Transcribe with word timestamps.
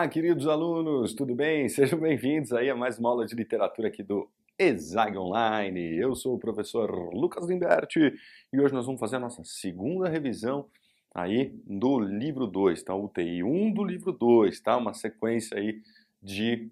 Olá, 0.00 0.08
queridos 0.08 0.46
alunos, 0.46 1.12
tudo 1.12 1.34
bem? 1.34 1.68
Sejam 1.68 2.00
bem-vindos 2.00 2.54
aí 2.54 2.70
a 2.70 2.74
mais 2.74 2.98
uma 2.98 3.10
aula 3.10 3.26
de 3.26 3.34
literatura 3.34 3.88
aqui 3.88 4.02
do 4.02 4.30
Exag 4.58 5.14
Online. 5.18 5.94
Eu 5.94 6.14
sou 6.14 6.36
o 6.36 6.38
professor 6.38 6.90
Lucas 7.12 7.46
Limberti 7.46 8.14
e 8.50 8.58
hoje 8.58 8.72
nós 8.72 8.86
vamos 8.86 8.98
fazer 8.98 9.16
a 9.16 9.20
nossa 9.20 9.44
segunda 9.44 10.08
revisão 10.08 10.66
aí 11.14 11.54
do 11.66 12.00
livro 12.00 12.46
2, 12.46 12.82
tá? 12.82 12.94
UTI 12.94 13.44
1 13.44 13.72
do 13.74 13.84
livro 13.84 14.10
2, 14.10 14.58
tá? 14.60 14.74
Uma 14.78 14.94
sequência 14.94 15.58
aí 15.58 15.82
de 16.22 16.70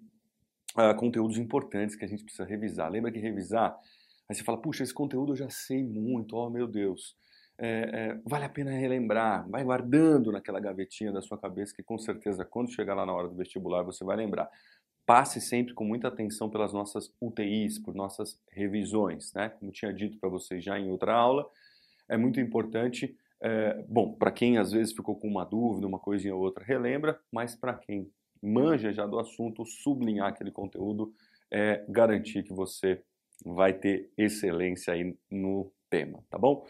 uh, 0.75 0.97
conteúdos 0.97 1.37
importantes 1.37 1.95
que 1.95 2.05
a 2.05 2.07
gente 2.07 2.23
precisa 2.23 2.45
revisar. 2.45 2.91
Lembra 2.91 3.11
que 3.11 3.19
revisar, 3.19 3.77
aí 4.27 4.35
você 4.35 4.43
fala, 4.43 4.57
puxa, 4.57 4.81
esse 4.81 4.93
conteúdo 4.93 5.33
eu 5.33 5.37
já 5.37 5.51
sei 5.51 5.83
muito, 5.83 6.35
oh 6.35 6.49
meu 6.49 6.65
Deus 6.65 7.15
é, 7.61 7.67
é, 7.67 8.19
vale 8.25 8.45
a 8.45 8.49
pena 8.49 8.71
relembrar, 8.71 9.47
vai 9.49 9.63
guardando 9.63 10.31
naquela 10.31 10.59
gavetinha 10.59 11.11
da 11.11 11.21
sua 11.21 11.37
cabeça 11.37 11.75
que 11.75 11.83
com 11.83 11.97
certeza 11.97 12.45
quando 12.45 12.71
chegar 12.71 12.95
lá 12.95 13.05
na 13.05 13.13
hora 13.13 13.27
do 13.27 13.35
vestibular 13.35 13.83
você 13.83 14.03
vai 14.03 14.15
lembrar. 14.15 14.49
Passe 15.05 15.41
sempre 15.41 15.73
com 15.73 15.83
muita 15.83 16.07
atenção 16.07 16.49
pelas 16.49 16.71
nossas 16.71 17.11
UTIs, 17.19 17.77
por 17.79 17.93
nossas 17.93 18.39
revisões, 18.51 19.33
né? 19.33 19.49
Como 19.49 19.71
tinha 19.71 19.93
dito 19.93 20.17
para 20.19 20.29
vocês 20.29 20.63
já 20.63 20.79
em 20.79 20.89
outra 20.89 21.13
aula, 21.13 21.49
é 22.07 22.15
muito 22.15 22.39
importante. 22.39 23.17
É, 23.41 23.83
bom, 23.87 24.13
para 24.13 24.31
quem 24.31 24.57
às 24.57 24.71
vezes 24.71 24.93
ficou 24.93 25.15
com 25.15 25.27
uma 25.27 25.43
dúvida, 25.43 25.87
uma 25.87 25.99
coisinha 25.99 26.35
ou 26.35 26.41
outra, 26.41 26.63
relembra, 26.63 27.19
mas 27.31 27.55
para 27.55 27.73
quem 27.73 28.09
manja 28.41 28.93
já 28.93 29.05
do 29.05 29.19
assunto, 29.19 29.65
sublinhar 29.65 30.27
aquele 30.27 30.51
conteúdo 30.51 31.13
é 31.51 31.83
garantir 31.89 32.43
que 32.43 32.53
você 32.53 33.01
vai 33.43 33.73
ter 33.73 34.09
excelência 34.17 34.93
aí 34.93 35.17
no 35.29 35.71
tema, 35.89 36.23
tá 36.29 36.37
bom? 36.37 36.65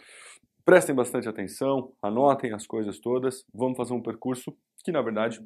Prestem 0.70 0.94
bastante 0.94 1.28
atenção, 1.28 1.96
anotem 2.00 2.54
as 2.54 2.68
coisas 2.68 3.00
todas. 3.00 3.44
Vamos 3.52 3.76
fazer 3.76 3.92
um 3.92 4.04
percurso 4.04 4.56
que, 4.84 4.92
na 4.92 5.02
verdade, 5.02 5.44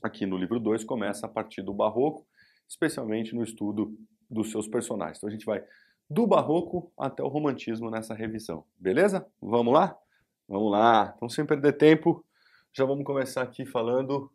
aqui 0.00 0.26
no 0.26 0.38
livro 0.38 0.60
2 0.60 0.84
começa 0.84 1.26
a 1.26 1.28
partir 1.28 1.60
do 1.60 1.74
Barroco, 1.74 2.24
especialmente 2.68 3.34
no 3.34 3.42
estudo 3.42 3.98
dos 4.30 4.52
seus 4.52 4.68
personagens. 4.68 5.18
Então 5.18 5.28
a 5.28 5.32
gente 5.32 5.44
vai 5.44 5.64
do 6.08 6.24
Barroco 6.24 6.92
até 6.96 7.20
o 7.20 7.26
Romantismo 7.26 7.90
nessa 7.90 8.14
revisão. 8.14 8.64
Beleza? 8.78 9.26
Vamos 9.42 9.74
lá? 9.74 9.98
Vamos 10.46 10.70
lá. 10.70 11.12
Então, 11.16 11.28
sem 11.28 11.44
perder 11.44 11.72
tempo, 11.72 12.24
já 12.72 12.84
vamos 12.84 13.04
começar 13.04 13.42
aqui 13.42 13.66
falando 13.66 14.30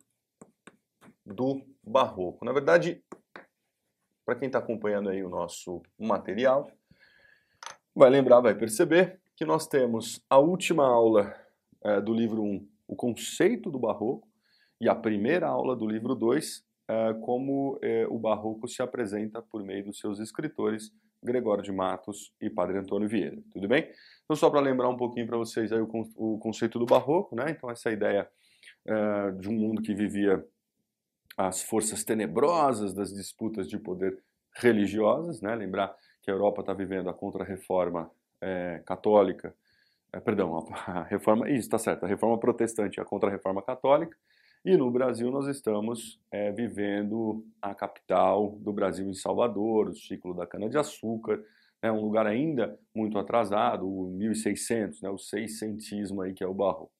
do 1.24 1.62
Barroco. 1.82 2.44
Na 2.44 2.52
verdade, 2.52 3.02
para 4.22 4.34
quem 4.34 4.48
está 4.48 4.58
acompanhando 4.58 5.08
aí 5.08 5.24
o 5.24 5.30
nosso 5.30 5.80
material, 5.98 6.70
vai 7.94 8.10
lembrar, 8.10 8.42
vai 8.42 8.54
perceber 8.54 9.23
que 9.36 9.44
nós 9.44 9.66
temos 9.66 10.22
a 10.28 10.38
última 10.38 10.86
aula 10.86 11.34
é, 11.82 12.00
do 12.00 12.12
livro 12.12 12.42
1, 12.42 12.68
o 12.88 12.96
conceito 12.96 13.70
do 13.70 13.78
barroco, 13.78 14.28
e 14.80 14.88
a 14.88 14.94
primeira 14.94 15.48
aula 15.48 15.74
do 15.74 15.86
livro 15.86 16.14
2, 16.14 16.64
é, 16.88 17.14
como 17.14 17.78
é, 17.82 18.06
o 18.08 18.18
barroco 18.18 18.68
se 18.68 18.82
apresenta 18.82 19.40
por 19.40 19.62
meio 19.62 19.84
dos 19.84 19.98
seus 19.98 20.18
escritores, 20.18 20.92
Gregório 21.22 21.64
de 21.64 21.72
Matos 21.72 22.32
e 22.38 22.50
Padre 22.50 22.78
Antônio 22.78 23.08
Vieira. 23.08 23.42
Tudo 23.50 23.66
bem? 23.66 23.90
Então, 24.24 24.36
só 24.36 24.50
para 24.50 24.60
lembrar 24.60 24.90
um 24.90 24.96
pouquinho 24.96 25.26
para 25.26 25.38
vocês 25.38 25.72
aí 25.72 25.80
o, 25.80 25.88
o, 26.16 26.38
conceito 26.38 26.78
do 26.78 26.84
barroco, 26.84 27.34
né? 27.34 27.46
Então, 27.48 27.70
essa 27.70 27.90
ideia 27.90 28.28
é, 28.86 29.30
de 29.30 29.48
um 29.48 29.54
mundo 29.54 29.80
que 29.80 29.94
vivia 29.94 30.44
as 31.36 31.62
forças 31.62 32.04
tenebrosas 32.04 32.92
das 32.92 33.10
disputas 33.12 33.68
de 33.68 33.78
poder 33.78 34.22
religiosas, 34.56 35.40
né? 35.40 35.54
Lembrar 35.54 35.96
que 36.22 36.30
a 36.30 36.34
Europa 36.34 36.60
está 36.60 36.74
vivendo 36.74 37.08
a 37.08 37.14
contra-reforma 37.14 38.10
é, 38.44 38.82
católica, 38.84 39.54
é, 40.12 40.20
perdão, 40.20 40.66
a, 40.86 41.02
reforma, 41.04 41.48
isso 41.48 41.60
está 41.60 41.78
certo, 41.78 42.04
a 42.04 42.08
reforma 42.08 42.38
protestante 42.38 42.98
e 42.98 43.00
a 43.00 43.04
contra-reforma 43.04 43.62
católica, 43.62 44.16
e 44.64 44.76
no 44.76 44.90
Brasil 44.90 45.30
nós 45.30 45.46
estamos 45.46 46.20
é, 46.30 46.52
vivendo 46.52 47.44
a 47.60 47.74
capital 47.74 48.52
do 48.60 48.72
Brasil 48.72 49.08
em 49.08 49.14
Salvador, 49.14 49.88
o 49.88 49.94
ciclo 49.94 50.34
da 50.34 50.46
cana-de-açúcar, 50.46 51.42
né, 51.82 51.90
um 51.90 52.00
lugar 52.00 52.26
ainda 52.26 52.78
muito 52.94 53.18
atrasado, 53.18 53.86
o 53.86 54.10
1600, 54.10 55.02
né, 55.02 55.10
o 55.10 55.18
seiscentismo 55.18 56.22
aí 56.22 56.32
que 56.32 56.44
é 56.44 56.46
o 56.46 56.54
barroco. 56.54 56.92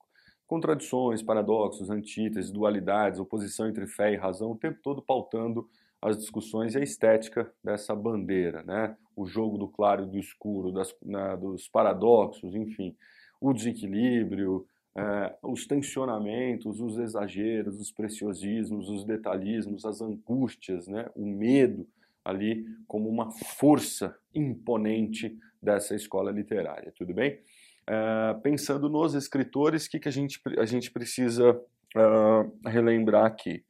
Contradições, 0.47 1.22
paradoxos, 1.22 1.88
antíteses, 1.88 2.50
dualidades, 2.50 3.19
oposição 3.19 3.66
entre 3.66 3.87
fé 3.87 4.12
e 4.12 4.16
razão, 4.16 4.53
o 4.53 4.59
tempo 4.59 4.78
todo 4.82 5.00
pautando 5.00 5.66
as 6.04 6.19
discussões 6.19 6.75
e 6.75 6.78
a 6.78 6.82
estética 6.82 7.50
dessa 7.65 7.94
bandeira, 7.94 8.62
né? 8.62 8.94
o 9.16 9.25
jogo 9.25 9.56
do 9.56 9.66
claro 9.66 10.04
e 10.04 10.10
do 10.10 10.19
escuro, 10.19 10.70
das, 10.70 10.94
né, 11.03 11.34
dos 11.38 11.66
paradoxos, 11.66 12.54
enfim, 12.54 12.94
o 13.41 13.54
desequilíbrio, 13.54 14.66
é, 14.97 15.34
os 15.43 15.66
tensionamentos, 15.66 16.78
os 16.78 16.98
exageros, 16.98 17.81
os 17.81 17.91
preciosismos, 17.91 18.91
os 18.91 19.04
detalhismos, 19.04 19.87
as 19.87 20.03
angústias, 20.03 20.87
né? 20.87 21.09
o 21.16 21.25
medo 21.25 21.87
ali 22.22 22.66
como 22.87 23.09
uma 23.09 23.31
força 23.31 24.14
imponente 24.34 25.38
dessa 25.62 25.94
escola 25.94 26.31
literária, 26.31 26.93
tudo 26.94 27.14
bem? 27.14 27.41
É, 27.87 28.34
pensando 28.43 28.91
nos 28.91 29.14
escritores, 29.14 29.87
o 29.87 29.91
que, 29.91 30.00
que 30.00 30.09
a, 30.09 30.12
gente, 30.12 30.38
a 30.59 30.66
gente 30.66 30.91
precisa 30.91 31.53
uh, 31.53 32.69
relembrar 32.69 33.25
aqui? 33.25 33.64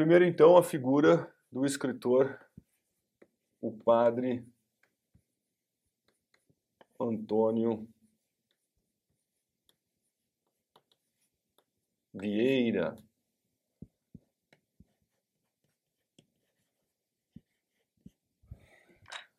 Primeiro, 0.00 0.24
então, 0.24 0.56
a 0.56 0.62
figura 0.62 1.30
do 1.52 1.66
escritor, 1.66 2.40
o 3.60 3.70
padre 3.70 4.42
Antônio 6.98 7.86
Vieira. 12.14 12.94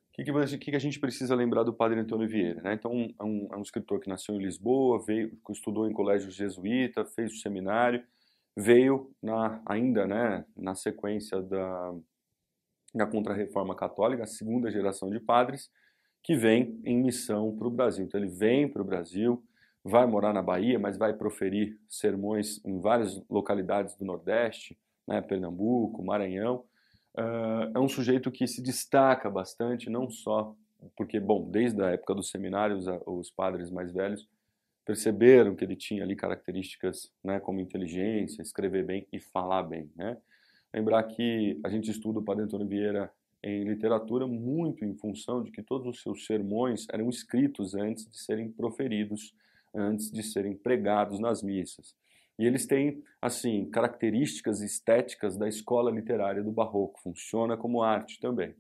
O 0.06 0.12
que, 0.14 0.24
que, 0.24 0.70
que, 0.70 0.76
a 0.76 0.80
gente 0.80 1.00
precisa 1.00 1.34
lembrar 1.34 1.64
do 1.64 1.74
padre 1.74 2.00
Antônio 2.00 2.30
Vieira? 2.30 2.62
Né? 2.62 2.76
Então, 2.76 3.12
é 3.20 3.24
um, 3.24 3.48
é 3.52 3.58
um 3.58 3.64
escritor 3.64 4.00
que 4.00 4.08
nasceu 4.08 4.36
em 4.36 4.44
Lisboa, 4.44 5.04
veio, 5.04 5.36
estudou 5.50 5.90
em 5.90 5.94
colégio 5.94 6.30
jesuíta, 6.30 7.04
fez 7.04 7.34
o 7.34 7.38
seminário, 7.38 8.06
veio 8.56 9.12
na, 9.22 9.62
ainda 9.66 10.06
né, 10.06 10.46
na 10.56 10.76
sequência 10.76 11.42
da, 11.42 11.94
da 12.94 13.06
Contra-Reforma 13.06 13.76
Católica, 13.76 14.24
a 14.24 14.28
segunda 14.28 14.72
geração 14.72 15.10
de 15.10 15.20
padres, 15.20 15.70
que 16.24 16.36
vem 16.36 16.80
em 16.84 17.02
missão 17.02 17.56
para 17.58 17.68
o 17.68 17.72
Brasil. 17.72 18.06
Então 18.06 18.20
ele 18.20 18.30
vem 18.30 18.68
para 18.68 18.82
o 18.82 18.86
Brasil, 18.86 19.44
vai 19.84 20.06
morar 20.06 20.34
na 20.34 20.42
Bahia, 20.42 20.78
mas 20.78 20.98
vai 20.98 21.14
proferir 21.14 21.80
sermões 21.90 22.64
em 22.64 22.80
várias 22.80 23.22
localidades 23.30 23.96
do 23.96 24.06
Nordeste, 24.06 24.78
né, 25.08 25.22
Pernambuco, 25.22 26.04
Maranhão. 26.04 26.64
Uh, 27.16 27.76
é 27.76 27.80
um 27.80 27.90
sujeito 27.90 28.32
que 28.32 28.48
se 28.48 28.62
destaca 28.62 29.30
bastante, 29.30 29.90
não 29.90 30.10
só 30.10 30.56
porque, 30.96 31.20
bom, 31.20 31.50
desde 31.50 31.82
a 31.84 31.92
época 31.92 32.16
dos 32.16 32.30
seminários, 32.30 32.86
os 33.06 33.30
padres 33.30 33.70
mais 33.70 33.92
velhos 33.92 34.28
perceberam 34.86 35.56
que 35.56 35.64
ele 35.64 35.76
tinha 35.76 36.04
ali 36.04 36.16
características 36.16 37.12
né, 37.24 37.40
como 37.40 37.60
inteligência, 37.60 38.42
escrever 38.42 38.86
bem 38.86 39.08
e 39.12 39.20
falar 39.20 39.64
bem. 39.64 39.90
Né? 39.96 40.18
Lembrar 40.74 41.04
que 41.04 41.60
a 41.64 41.70
gente 41.70 41.90
estuda 41.92 42.20
o 42.20 42.24
Padre 42.24 42.44
Antônio 42.44 42.68
Vieira 42.68 43.12
em 43.44 43.64
literatura 43.64 44.28
muito 44.28 44.86
em 44.86 44.96
função 44.96 45.44
de 45.44 45.52
que 45.52 45.64
todos 45.64 45.88
os 45.88 46.02
seus 46.02 46.26
sermões 46.26 46.88
eram 46.92 47.10
escritos 47.10 47.74
antes 47.74 48.10
de 48.10 48.18
serem 48.20 48.52
proferidos, 48.52 49.36
antes 49.74 50.12
de 50.12 50.22
serem 50.22 50.56
pregados 50.56 51.20
nas 51.20 51.42
missas. 51.42 51.96
E 52.38 52.46
eles 52.46 52.66
têm, 52.66 53.04
assim, 53.22 53.70
características 53.70 54.62
estéticas 54.62 55.38
da 55.38 55.48
escola 55.48 55.92
literária 55.92 56.44
do 56.44 56.52
Barroco, 56.52 57.02
funciona 57.02 57.58
como 57.58 57.84
arte 57.84 58.20
também. 58.20 58.56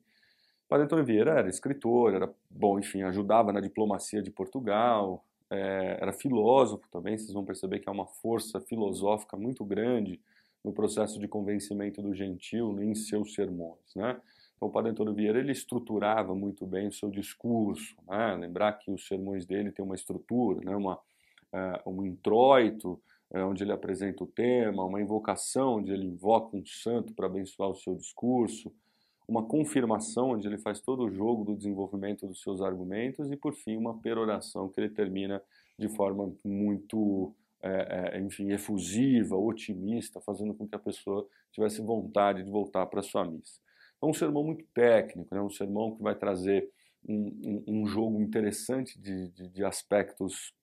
Padre 0.67 0.85
Antônio 0.85 1.05
Vieira 1.05 1.31
era 1.31 1.49
escritor, 1.49 2.13
era, 2.13 2.33
bom, 2.49 2.79
enfim, 2.79 3.01
ajudava 3.01 3.51
na 3.51 3.59
diplomacia 3.59 4.21
de 4.21 4.31
Portugal, 4.31 5.25
é, 5.51 5.98
era 6.01 6.13
filósofo 6.13 6.88
também, 6.89 7.18
vocês 7.18 7.33
vão 7.33 7.45
perceber 7.45 7.80
que 7.80 7.89
há 7.89 7.92
uma 7.92 8.07
força 8.07 8.59
filosófica 8.62 9.36
muito 9.38 9.65
grande 9.65 10.19
no 10.63 10.71
processo 10.71 11.19
de 11.19 11.27
convencimento 11.27 12.01
do 12.01 12.13
gentil 12.13 12.81
em 12.81 12.95
seus 12.95 13.33
sermões, 13.33 13.94
né? 13.95 14.19
Então, 14.62 14.69
o 14.69 14.71
Padre 14.71 14.92
Antônio 14.92 15.15
Vieira 15.15 15.39
ele 15.39 15.51
estruturava 15.51 16.36
muito 16.36 16.68
bem 16.68 16.88
o 16.88 16.94
seu 16.94 17.09
discurso, 17.09 17.95
né? 18.07 18.36
lembrar 18.36 18.74
que 18.74 18.92
os 18.92 19.07
sermões 19.07 19.44
dele 19.44 19.71
têm 19.71 19.83
uma 19.83 19.95
estrutura, 19.95 20.62
né? 20.63 20.75
uma, 20.75 20.98
uh, 20.98 21.89
um 21.89 22.06
introito, 22.06 23.01
uh, 23.31 23.39
onde 23.39 23.63
ele 23.63 23.71
apresenta 23.71 24.24
o 24.24 24.27
tema, 24.27 24.86
uma 24.86 25.01
invocação, 25.01 25.77
onde 25.77 25.92
ele 25.92 26.06
invoca 26.06 26.56
um 26.56 26.63
santo 26.63 27.12
para 27.12 27.25
abençoar 27.25 27.71
o 27.71 27.75
seu 27.75 27.95
discurso, 27.95 28.71
uma 29.31 29.44
confirmação, 29.45 30.31
onde 30.31 30.45
ele 30.45 30.57
faz 30.57 30.81
todo 30.81 31.04
o 31.04 31.10
jogo 31.10 31.45
do 31.45 31.56
desenvolvimento 31.56 32.28
dos 32.28 32.42
seus 32.42 32.62
argumentos, 32.62 33.31
e 33.31 33.38
por 33.38 33.54
fim, 33.54 33.78
uma 33.78 33.98
peroração 33.98 34.68
que 34.68 34.78
ele 34.78 34.89
termina 34.89 35.42
de 35.80 35.88
forma 35.88 36.33
muito, 36.44 37.33
é, 37.63 38.12
é, 38.18 38.19
enfim, 38.19 38.51
efusiva, 38.51 39.38
otimista, 39.38 40.19
fazendo 40.19 40.54
com 40.54 40.68
que 40.68 40.75
a 40.75 40.80
pessoa 40.80 41.25
tivesse 41.50 41.81
vontade 41.81 42.44
de 42.44 42.51
voltar 42.51 42.86
para 42.88 43.01
sua 43.01 43.24
missa. 43.24 43.62
É 44.01 44.06
um 44.06 44.13
sermão 44.13 44.44
muito 44.44 44.66
técnico, 44.74 45.34
né? 45.34 45.42
um 45.42 45.50
sermão 45.50 45.95
que 45.95 46.04
vai 46.04 46.13
trazer 46.13 46.69
um, 47.07 47.63
um, 47.66 47.81
um 47.84 47.86
jogo 47.88 48.22
interessante 48.22 49.00
de, 49.00 49.30
de, 49.30 49.48
de 49.48 49.63
aspectos 49.63 50.54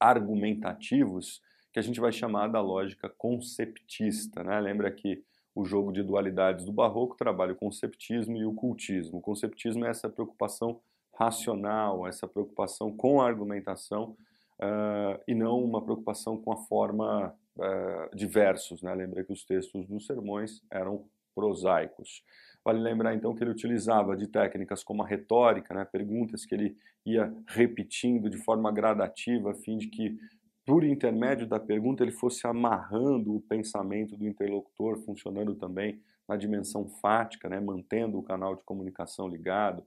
argumentativos 0.00 1.42
que 1.70 1.78
a 1.78 1.82
gente 1.82 2.00
vai 2.00 2.12
chamar 2.12 2.48
da 2.48 2.62
lógica 2.62 3.10
conceptista. 3.10 4.42
Né? 4.42 4.58
Lembra 4.58 4.90
que 4.90 5.22
o 5.54 5.64
jogo 5.64 5.92
de 5.92 6.02
dualidades 6.02 6.64
do 6.64 6.72
barroco 6.72 7.16
trabalha 7.16 7.52
o 7.52 7.56
conceptismo 7.56 8.36
e 8.36 8.44
o 8.44 8.52
cultismo. 8.52 9.18
O 9.18 9.22
conceptismo 9.22 9.84
é 9.84 9.90
essa 9.90 10.08
preocupação 10.08 10.80
racional, 11.14 12.06
essa 12.06 12.26
preocupação 12.26 12.94
com 12.94 13.20
a 13.20 13.26
argumentação 13.26 14.16
uh, 14.58 15.20
e 15.28 15.34
não 15.34 15.62
uma 15.62 15.80
preocupação 15.80 16.36
com 16.36 16.52
a 16.52 16.56
forma 16.56 17.34
uh, 17.56 18.16
de 18.16 18.26
versos. 18.26 18.82
Né? 18.82 18.92
Lembra 18.94 19.22
que 19.22 19.32
os 19.32 19.44
textos 19.44 19.86
dos 19.86 20.06
sermões 20.06 20.62
eram 20.70 21.04
prosaicos. 21.34 22.22
Vale 22.64 22.80
lembrar 22.80 23.14
então 23.14 23.34
que 23.34 23.44
ele 23.44 23.50
utilizava 23.50 24.16
de 24.16 24.26
técnicas 24.26 24.82
como 24.82 25.02
a 25.02 25.06
retórica, 25.06 25.74
né, 25.74 25.84
perguntas 25.84 26.46
que 26.46 26.54
ele 26.54 26.76
ia 27.04 27.32
repetindo 27.46 28.30
de 28.30 28.38
forma 28.38 28.72
gradativa, 28.72 29.50
a 29.50 29.54
fim 29.54 29.76
de 29.76 29.88
que, 29.88 30.18
por 30.64 30.84
intermédio 30.84 31.46
da 31.46 31.60
pergunta, 31.60 32.02
ele 32.02 32.12
fosse 32.12 32.46
amarrando 32.46 33.36
o 33.36 33.40
pensamento 33.40 34.16
do 34.16 34.26
interlocutor, 34.26 34.98
funcionando 35.04 35.54
também 35.54 36.00
na 36.28 36.36
dimensão 36.36 36.88
fática, 36.88 37.48
né, 37.48 37.60
mantendo 37.60 38.18
o 38.18 38.22
canal 38.22 38.54
de 38.54 38.62
comunicação 38.62 39.28
ligado. 39.28 39.84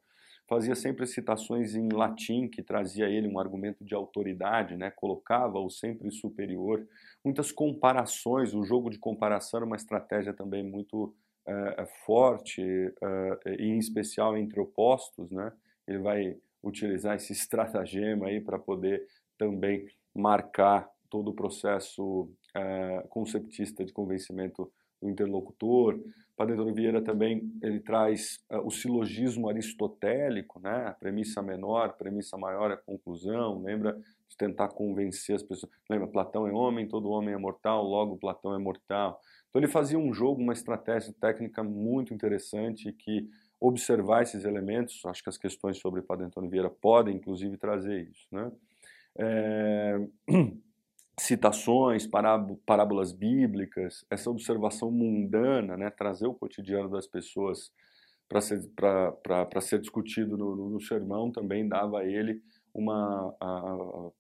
Fazia 0.48 0.76
sempre 0.76 1.06
citações 1.06 1.76
em 1.76 1.90
latim, 1.90 2.48
que 2.48 2.62
trazia 2.62 3.10
ele 3.10 3.28
um 3.28 3.40
argumento 3.40 3.84
de 3.84 3.94
autoridade, 3.94 4.78
né, 4.78 4.92
colocava-o 4.92 5.70
sempre 5.70 6.12
superior. 6.12 6.88
Muitas 7.24 7.52
comparações, 7.52 8.54
o 8.54 8.64
jogo 8.64 8.90
de 8.90 9.00
comparação 9.00 9.58
era 9.58 9.66
uma 9.66 9.76
estratégia 9.76 10.34
também 10.34 10.64
muito 10.64 11.14
é, 11.48 11.86
forte, 12.06 12.62
é, 12.62 13.56
e 13.58 13.70
em 13.70 13.78
especial 13.78 14.38
entre 14.38 14.60
opostos, 14.60 15.32
né? 15.32 15.52
ele 15.88 16.00
vai 16.00 16.38
utilizar 16.62 17.16
esse 17.16 17.32
estratagema 17.34 18.28
aí 18.28 18.42
para 18.42 18.60
poder 18.60 19.08
também 19.38 19.88
marcar 20.18 20.90
todo 21.10 21.30
o 21.30 21.34
processo 21.34 22.30
é, 22.56 23.06
conceptista 23.10 23.86
de 23.86 23.94
convencimento 23.94 24.72
do 25.02 25.10
interlocutor. 25.10 26.00
Padre 26.36 26.72
Vieira 26.72 27.02
também 27.02 27.52
ele 27.64 27.80
traz 27.80 28.40
uh, 28.52 28.60
o 28.60 28.70
silogismo 28.70 29.50
aristotélico, 29.50 30.60
né? 30.60 30.96
Premissa 31.00 31.42
menor, 31.42 31.94
premissa 31.98 32.38
maior 32.38 32.70
é 32.70 32.76
a 32.76 32.78
conclusão. 32.78 33.62
Lembra 33.64 33.94
de 34.30 34.38
tentar 34.38 34.68
convencer 34.70 35.36
as 35.36 35.44
pessoas. 35.44 35.72
Lembra, 35.90 36.08
Platão 36.08 36.48
é 36.48 36.52
homem, 36.52 36.88
todo 36.88 37.10
homem 37.10 37.34
é 37.34 37.38
mortal, 37.38 37.84
logo 37.84 38.18
Platão 38.18 38.54
é 38.54 38.60
mortal. 38.60 39.20
Então 39.50 39.60
ele 39.60 39.68
fazia 39.68 39.98
um 39.98 40.14
jogo, 40.14 40.42
uma 40.42 40.54
estratégia 40.54 41.14
técnica 41.20 41.64
muito 41.64 42.14
interessante 42.14 42.92
que 42.92 43.28
observar 43.60 44.22
esses 44.22 44.46
elementos, 44.46 45.04
acho 45.06 45.24
que 45.24 45.30
as 45.30 45.38
questões 45.38 45.80
sobre 45.80 46.04
Padre 46.04 46.28
Antônio 46.28 46.50
Vieira 46.50 46.70
podem 46.70 47.16
inclusive 47.16 47.58
trazer 47.58 48.08
isso, 48.12 48.28
né? 48.32 48.52
É, 49.18 50.00
citações, 51.20 52.08
parábolas 52.08 53.12
bíblicas, 53.12 54.06
essa 54.10 54.30
observação 54.30 54.92
mundana, 54.92 55.76
né, 55.76 55.90
trazer 55.90 56.28
o 56.28 56.34
cotidiano 56.34 56.90
das 56.90 57.08
pessoas 57.08 57.72
para 58.30 58.42
ser, 58.42 58.62
ser 59.62 59.80
discutido 59.80 60.38
no, 60.38 60.56
no, 60.56 60.70
no, 60.70 60.82
sermão 60.82 61.32
também 61.32 61.68
dava 61.68 62.00
a 62.00 62.06
ele 62.06 62.42
uma 62.74 63.36
a, 63.40 63.46
a, 63.48 64.12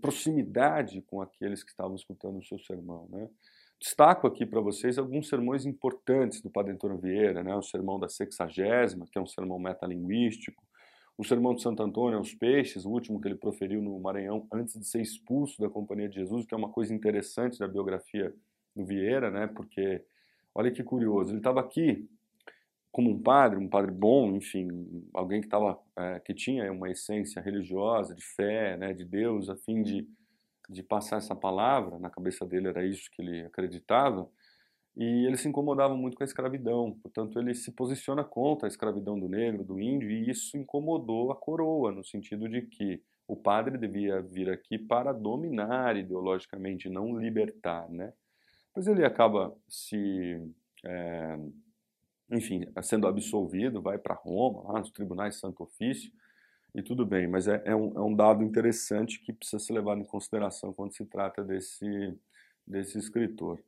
proximidade 0.00 1.02
com 1.02 1.20
aqueles 1.20 1.62
que 1.62 1.70
estavam 1.70 1.94
escutando 1.94 2.38
o 2.38 2.44
seu 2.44 2.58
sermão. 2.60 3.06
Né? 3.10 3.28
Destaco 3.78 4.26
aqui 4.26 4.46
para 4.46 4.60
vocês 4.60 4.96
alguns 4.96 5.28
sermões 5.28 5.66
importantes 5.66 6.40
do 6.40 6.48
Padre 6.48 6.72
Antônio 6.72 6.98
Vieira, 6.98 7.42
né? 7.42 7.54
o 7.54 7.62
sermão 7.62 7.98
da 7.98 8.08
sexagésima, 8.08 9.06
que 9.10 9.18
é 9.18 9.20
um 9.20 9.26
sermão 9.26 9.58
metalinguístico, 9.58 10.62
o 11.16 11.24
sermão 11.24 11.54
de 11.54 11.62
Santo 11.62 11.82
Antônio 11.82 12.18
aos 12.18 12.34
peixes, 12.34 12.84
o 12.84 12.90
último 12.90 13.20
que 13.20 13.28
ele 13.28 13.34
proferiu 13.34 13.82
no 13.82 13.98
Maranhão 14.00 14.46
antes 14.52 14.78
de 14.78 14.86
ser 14.86 15.00
expulso 15.00 15.60
da 15.60 15.68
Companhia 15.68 16.08
de 16.08 16.16
Jesus, 16.16 16.46
que 16.46 16.54
é 16.54 16.56
uma 16.56 16.70
coisa 16.70 16.94
interessante 16.94 17.58
da 17.58 17.68
biografia 17.68 18.34
do 18.74 18.84
Vieira, 18.84 19.30
né? 19.30 19.46
porque 19.46 20.02
olha 20.54 20.70
que 20.70 20.82
curioso, 20.82 21.30
ele 21.30 21.38
estava 21.38 21.60
aqui 21.60 22.08
como 22.90 23.10
um 23.10 23.22
padre, 23.22 23.58
um 23.58 23.68
padre 23.68 23.90
bom, 23.90 24.36
enfim, 24.36 24.68
alguém 25.14 25.40
que, 25.40 25.48
tava, 25.48 25.78
é, 25.96 26.20
que 26.20 26.34
tinha 26.34 26.70
uma 26.70 26.90
essência 26.90 27.40
religiosa, 27.40 28.14
de 28.14 28.22
fé, 28.22 28.76
né, 28.76 28.92
de 28.92 29.02
Deus, 29.02 29.48
a 29.48 29.56
fim 29.56 29.82
de 29.82 30.06
de 30.72 30.82
passar 30.82 31.18
essa 31.18 31.34
palavra, 31.34 31.98
na 31.98 32.10
cabeça 32.10 32.46
dele 32.46 32.68
era 32.68 32.84
isso 32.84 33.10
que 33.10 33.20
ele 33.20 33.44
acreditava, 33.44 34.28
e 34.96 35.26
ele 35.26 35.36
se 35.36 35.48
incomodava 35.48 35.96
muito 35.96 36.16
com 36.16 36.22
a 36.22 36.26
escravidão, 36.26 36.92
portanto 37.02 37.38
ele 37.38 37.54
se 37.54 37.72
posiciona 37.72 38.22
contra 38.22 38.66
a 38.66 38.70
escravidão 38.70 39.18
do 39.18 39.28
negro, 39.28 39.64
do 39.64 39.80
índio, 39.80 40.10
e 40.10 40.28
isso 40.28 40.56
incomodou 40.56 41.32
a 41.32 41.36
coroa, 41.36 41.92
no 41.92 42.04
sentido 42.04 42.48
de 42.48 42.62
que 42.62 43.02
o 43.26 43.36
padre 43.36 43.78
devia 43.78 44.20
vir 44.20 44.50
aqui 44.50 44.78
para 44.78 45.12
dominar 45.12 45.96
ideologicamente, 45.96 46.90
não 46.90 47.18
libertar, 47.18 47.88
né? 47.88 48.12
Pois 48.74 48.86
ele 48.86 49.04
acaba 49.04 49.56
se, 49.68 50.40
é, 50.84 51.38
enfim, 52.30 52.66
sendo 52.82 53.06
absolvido, 53.06 53.80
vai 53.80 53.96
para 53.98 54.14
Roma, 54.14 54.72
lá 54.72 54.80
nos 54.80 54.90
tribunais 54.90 55.36
Santo 55.36 55.62
Ofício, 55.62 56.12
e 56.74 56.82
tudo 56.82 57.04
bem, 57.04 57.26
mas 57.26 57.48
é, 57.48 57.62
é, 57.66 57.76
um, 57.76 57.96
é 57.96 58.00
um 58.00 58.14
dado 58.14 58.42
interessante 58.42 59.20
que 59.20 59.32
precisa 59.32 59.58
ser 59.58 59.74
levado 59.74 60.00
em 60.00 60.06
consideração 60.06 60.72
quando 60.72 60.94
se 60.94 61.04
trata 61.04 61.44
desse, 61.44 62.18
desse 62.66 62.98
escritor. 62.98 63.62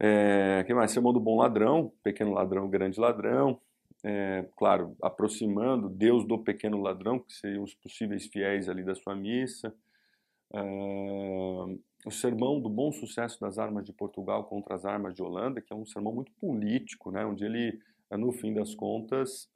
É, 0.00 0.64
que 0.66 0.72
mais? 0.72 0.90
Sermão 0.90 1.12
do 1.12 1.20
Bom 1.20 1.36
Ladrão, 1.36 1.92
Pequeno 2.02 2.32
Ladrão, 2.32 2.68
Grande 2.68 2.98
Ladrão. 2.98 3.60
É, 4.02 4.46
claro, 4.56 4.96
aproximando 5.02 5.88
Deus 5.88 6.24
do 6.24 6.38
pequeno 6.38 6.80
ladrão, 6.80 7.18
que 7.18 7.34
seriam 7.34 7.62
os 7.62 7.74
possíveis 7.74 8.26
fiéis 8.26 8.66
ali 8.66 8.82
da 8.82 8.94
sua 8.94 9.14
missa. 9.14 9.74
É, 10.54 10.60
o 12.06 12.10
sermão 12.10 12.58
do 12.58 12.70
bom 12.70 12.90
sucesso 12.90 13.38
das 13.38 13.58
armas 13.58 13.84
de 13.84 13.92
Portugal 13.92 14.44
contra 14.44 14.74
as 14.74 14.86
armas 14.86 15.14
de 15.14 15.22
Holanda, 15.22 15.60
que 15.60 15.70
é 15.70 15.76
um 15.76 15.84
sermão 15.84 16.14
muito 16.14 16.32
político, 16.40 17.10
né, 17.10 17.26
onde 17.26 17.44
ele 17.44 17.78
no 18.16 18.32
fim 18.32 18.52
das 18.52 18.74
contas, 18.74 19.48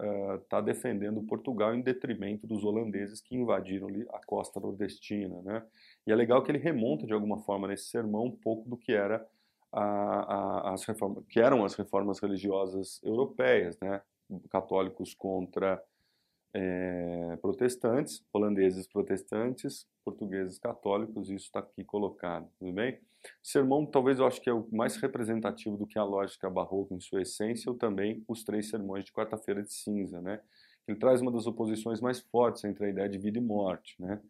está 0.42 0.60
uh, 0.60 0.62
defendendo 0.62 1.20
Portugal 1.22 1.74
em 1.74 1.80
detrimento 1.80 2.46
dos 2.46 2.64
holandeses 2.64 3.20
que 3.20 3.34
invadiram 3.34 3.88
a 4.12 4.20
costa 4.24 4.60
nordestina. 4.60 5.42
Né? 5.42 5.62
E 6.06 6.12
é 6.12 6.14
legal 6.14 6.42
que 6.42 6.52
ele 6.52 6.58
remonta, 6.58 7.04
de 7.04 7.12
alguma 7.12 7.40
forma, 7.40 7.66
nesse 7.66 7.86
sermão, 7.86 8.26
um 8.26 8.30
pouco 8.30 8.68
do 8.68 8.76
que, 8.76 8.92
era 8.92 9.26
as 9.74 10.84
reformas, 10.84 11.24
que 11.28 11.40
eram 11.40 11.64
as 11.64 11.74
reformas 11.74 12.20
religiosas 12.20 13.00
europeias, 13.02 13.78
né? 13.80 14.00
católicos 14.50 15.14
contra 15.14 15.82
é, 16.54 17.36
protestantes, 17.42 18.24
holandeses 18.32 18.86
protestantes, 18.86 19.86
portugueses 20.04 20.58
católicos, 20.58 21.28
isso 21.28 21.46
está 21.46 21.58
aqui 21.58 21.84
colocado, 21.84 22.48
tudo 22.58 22.72
bem? 22.72 22.98
Sermão, 23.42 23.84
talvez 23.84 24.18
eu 24.18 24.26
acho 24.26 24.40
que 24.40 24.48
é 24.48 24.52
o 24.52 24.68
mais 24.70 24.96
representativo 24.96 25.76
do 25.76 25.86
que 25.86 25.98
a 25.98 26.04
lógica 26.04 26.48
barroca 26.48 26.94
em 26.94 27.00
sua 27.00 27.22
essência, 27.22 27.70
ou 27.70 27.76
também 27.76 28.22
os 28.28 28.44
três 28.44 28.68
sermões 28.68 29.04
de 29.04 29.12
quarta-feira 29.12 29.62
de 29.62 29.72
cinza, 29.72 30.20
né? 30.20 30.40
Ele 30.86 30.98
traz 30.98 31.22
uma 31.22 31.32
das 31.32 31.46
oposições 31.46 32.00
mais 32.00 32.20
fortes 32.20 32.62
entre 32.64 32.86
a 32.86 32.88
ideia 32.90 33.08
de 33.08 33.18
vida 33.18 33.38
e 33.38 33.40
morte, 33.40 33.96
né? 33.98 34.20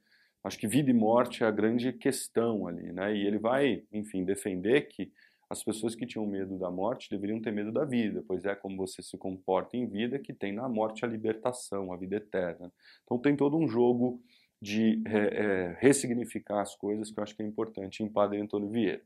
Acho 0.44 0.58
que 0.58 0.68
vida 0.68 0.90
e 0.90 0.94
morte 0.94 1.42
é 1.42 1.46
a 1.46 1.50
grande 1.50 1.92
questão 1.92 2.66
ali, 2.68 2.92
né? 2.92 3.14
E 3.16 3.26
ele 3.26 3.38
vai, 3.38 3.82
enfim, 3.92 4.24
defender 4.24 4.82
que 4.82 5.10
as 5.48 5.62
pessoas 5.62 5.94
que 5.94 6.06
tinham 6.06 6.26
medo 6.26 6.58
da 6.58 6.70
morte 6.70 7.10
deveriam 7.10 7.40
ter 7.40 7.52
medo 7.52 7.70
da 7.70 7.84
vida, 7.84 8.24
pois 8.26 8.44
é 8.44 8.54
como 8.54 8.76
você 8.76 9.02
se 9.02 9.16
comporta 9.18 9.76
em 9.76 9.86
vida 9.86 10.18
que 10.18 10.32
tem 10.32 10.52
na 10.52 10.68
morte 10.68 11.04
a 11.04 11.08
libertação, 11.08 11.92
a 11.92 11.96
vida 11.96 12.16
eterna. 12.16 12.72
Então 13.04 13.18
tem 13.18 13.36
todo 13.36 13.56
um 13.56 13.68
jogo 13.68 14.22
de 14.60 15.02
é, 15.06 15.18
é, 15.18 15.76
ressignificar 15.78 16.60
as 16.60 16.74
coisas 16.74 17.10
que 17.10 17.18
eu 17.18 17.22
acho 17.22 17.36
que 17.36 17.42
é 17.42 17.46
importante 17.46 18.02
em 18.02 18.08
Padre 18.08 18.40
Antônio 18.40 18.70
Vieira. 18.70 19.02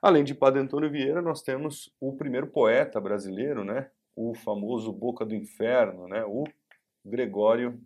Além 0.00 0.22
de 0.22 0.34
Padre 0.34 0.60
Antônio 0.60 0.90
Vieira, 0.90 1.20
nós 1.20 1.42
temos 1.42 1.92
o 2.00 2.12
primeiro 2.12 2.46
poeta 2.46 3.00
brasileiro, 3.00 3.64
né? 3.64 3.90
o 4.14 4.34
famoso 4.34 4.92
Boca 4.92 5.24
do 5.24 5.34
Inferno, 5.34 6.06
né? 6.06 6.24
o 6.24 6.44
Gregório 7.04 7.80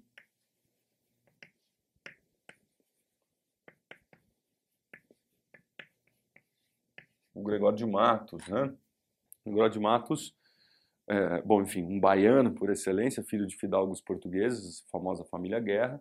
o 7.40 7.42
Gregório 7.42 7.78
de 7.78 7.86
Matos, 7.86 8.46
né? 8.46 8.72
O 9.44 9.50
Gregório 9.50 9.72
de 9.72 9.80
Matos, 9.80 10.34
é, 11.08 11.42
bom, 11.42 11.62
enfim, 11.62 11.82
um 11.82 11.98
baiano 11.98 12.52
por 12.52 12.70
excelência, 12.70 13.22
filho 13.22 13.46
de 13.46 13.56
fidalgos 13.56 14.00
portugueses, 14.00 14.84
famosa 14.92 15.24
família 15.24 15.58
Guerra, 15.58 16.00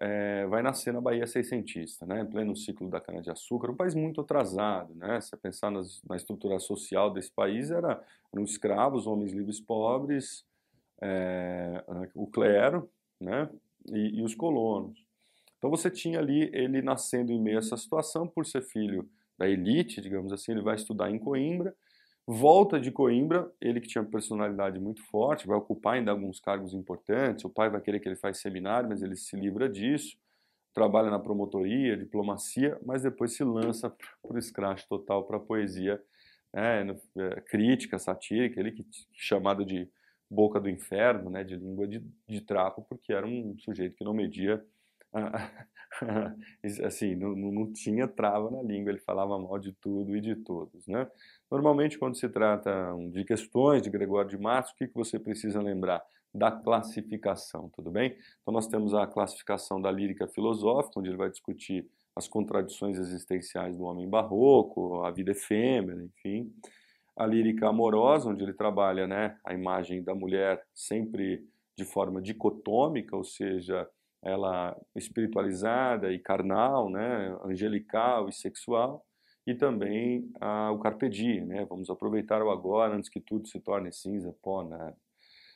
é, 0.00 0.46
vai 0.46 0.62
nascer 0.62 0.92
na 0.92 1.00
Bahia 1.00 1.26
seiscentista, 1.26 2.04
né, 2.04 2.22
em 2.22 2.26
pleno 2.26 2.56
ciclo 2.56 2.90
da 2.90 3.00
cana-de-açúcar, 3.00 3.70
um 3.70 3.76
país 3.76 3.94
muito 3.94 4.20
atrasado, 4.20 4.92
né, 4.96 5.20
se 5.20 5.36
pensar 5.36 5.70
nas, 5.70 6.02
na 6.02 6.16
estrutura 6.16 6.58
social 6.58 7.12
desse 7.12 7.30
país, 7.30 7.70
era, 7.70 8.02
eram 8.32 8.42
escravos, 8.42 9.06
homens 9.06 9.32
livres 9.32 9.60
pobres, 9.60 10.44
é, 11.00 11.84
o 12.14 12.26
clero, 12.26 12.90
né, 13.20 13.48
e, 13.86 14.18
e 14.18 14.22
os 14.22 14.34
colonos. 14.34 15.06
Então 15.56 15.70
você 15.70 15.88
tinha 15.88 16.18
ali 16.18 16.50
ele 16.52 16.82
nascendo 16.82 17.30
em 17.30 17.40
meio 17.40 17.58
a 17.58 17.60
essa 17.60 17.76
situação, 17.76 18.26
por 18.26 18.44
ser 18.44 18.62
filho 18.62 19.08
da 19.38 19.48
elite, 19.48 20.00
digamos 20.00 20.32
assim, 20.32 20.52
ele 20.52 20.62
vai 20.62 20.76
estudar 20.76 21.10
em 21.10 21.18
Coimbra, 21.18 21.74
volta 22.26 22.78
de 22.78 22.90
Coimbra, 22.90 23.50
ele 23.60 23.80
que 23.80 23.88
tinha 23.88 24.04
personalidade 24.04 24.78
muito 24.78 25.02
forte, 25.06 25.46
vai 25.46 25.56
ocupar 25.56 25.94
ainda 25.94 26.10
alguns 26.10 26.38
cargos 26.40 26.72
importantes, 26.72 27.44
o 27.44 27.50
pai 27.50 27.68
vai 27.68 27.80
querer 27.80 28.00
que 28.00 28.08
ele 28.08 28.16
faça 28.16 28.40
seminário, 28.40 28.88
mas 28.88 29.02
ele 29.02 29.16
se 29.16 29.36
livra 29.36 29.68
disso, 29.68 30.16
trabalha 30.72 31.10
na 31.10 31.18
promotoria, 31.18 31.96
diplomacia, 31.96 32.78
mas 32.84 33.02
depois 33.02 33.34
se 33.34 33.44
lança 33.44 33.90
para 33.90 34.36
o 34.36 34.40
scratch 34.40 34.84
total 34.88 35.24
para 35.24 35.36
a 35.36 35.40
poesia 35.40 36.00
né, 36.52 36.96
é, 37.16 37.40
crítica, 37.42 37.98
satírica, 37.98 38.60
ele 38.60 38.72
que 38.72 38.86
chamado 39.12 39.64
de 39.64 39.88
boca 40.30 40.58
do 40.58 40.68
inferno, 40.68 41.28
né, 41.28 41.44
de 41.44 41.56
língua 41.56 41.86
de, 41.86 42.02
de 42.26 42.40
trapo, 42.40 42.86
porque 42.88 43.12
era 43.12 43.26
um 43.26 43.56
sujeito 43.58 43.96
que 43.96 44.04
não 44.04 44.14
media 44.14 44.64
assim, 46.84 47.14
não, 47.14 47.34
não, 47.34 47.72
tinha 47.72 48.08
trava 48.08 48.50
na 48.50 48.62
língua, 48.62 48.90
ele 48.90 49.00
falava 49.00 49.38
mal 49.38 49.58
de 49.58 49.72
tudo 49.72 50.16
e 50.16 50.20
de 50.20 50.34
todos, 50.36 50.86
né? 50.86 51.06
Normalmente, 51.50 51.98
quando 51.98 52.16
se 52.16 52.28
trata 52.28 52.94
de 53.10 53.24
questões 53.24 53.82
de 53.82 53.90
Gregório 53.90 54.30
de 54.30 54.38
Matos, 54.38 54.72
o 54.72 54.76
que, 54.76 54.88
que 54.88 54.94
você 54.94 55.18
precisa 55.18 55.60
lembrar? 55.60 56.02
Da 56.34 56.50
classificação, 56.50 57.68
tudo 57.74 57.90
bem? 57.90 58.16
Então, 58.40 58.54
nós 58.54 58.66
temos 58.66 58.94
a 58.94 59.06
classificação 59.06 59.80
da 59.80 59.90
lírica 59.90 60.26
filosófica, 60.26 60.98
onde 60.98 61.10
ele 61.10 61.18
vai 61.18 61.30
discutir 61.30 61.86
as 62.16 62.26
contradições 62.26 62.98
existenciais 62.98 63.76
do 63.76 63.84
homem 63.84 64.08
barroco, 64.08 65.02
a 65.04 65.10
vida 65.10 65.32
efêmera, 65.32 66.02
enfim. 66.02 66.50
A 67.14 67.26
lírica 67.26 67.68
amorosa, 67.68 68.30
onde 68.30 68.42
ele 68.42 68.54
trabalha 68.54 69.06
né, 69.06 69.36
a 69.44 69.52
imagem 69.52 70.02
da 70.02 70.14
mulher 70.14 70.62
sempre 70.74 71.46
de 71.76 71.84
forma 71.84 72.20
dicotômica, 72.20 73.14
ou 73.14 73.24
seja, 73.24 73.86
ela 74.22 74.76
espiritualizada 74.94 76.12
e 76.12 76.18
carnal, 76.18 76.88
né, 76.88 77.36
angelical 77.44 78.28
e 78.28 78.32
sexual 78.32 79.04
e 79.46 79.54
também 79.54 80.30
ah, 80.40 80.70
o 80.70 80.78
carpe 80.78 81.08
diem, 81.08 81.44
né? 81.44 81.64
Vamos 81.68 81.90
aproveitar 81.90 82.42
o 82.42 82.50
agora 82.50 82.94
antes 82.94 83.10
que 83.10 83.20
tudo 83.20 83.48
se 83.48 83.58
torne 83.60 83.92
cinza, 83.92 84.34
pó, 84.40 84.62
nada. 84.62 84.96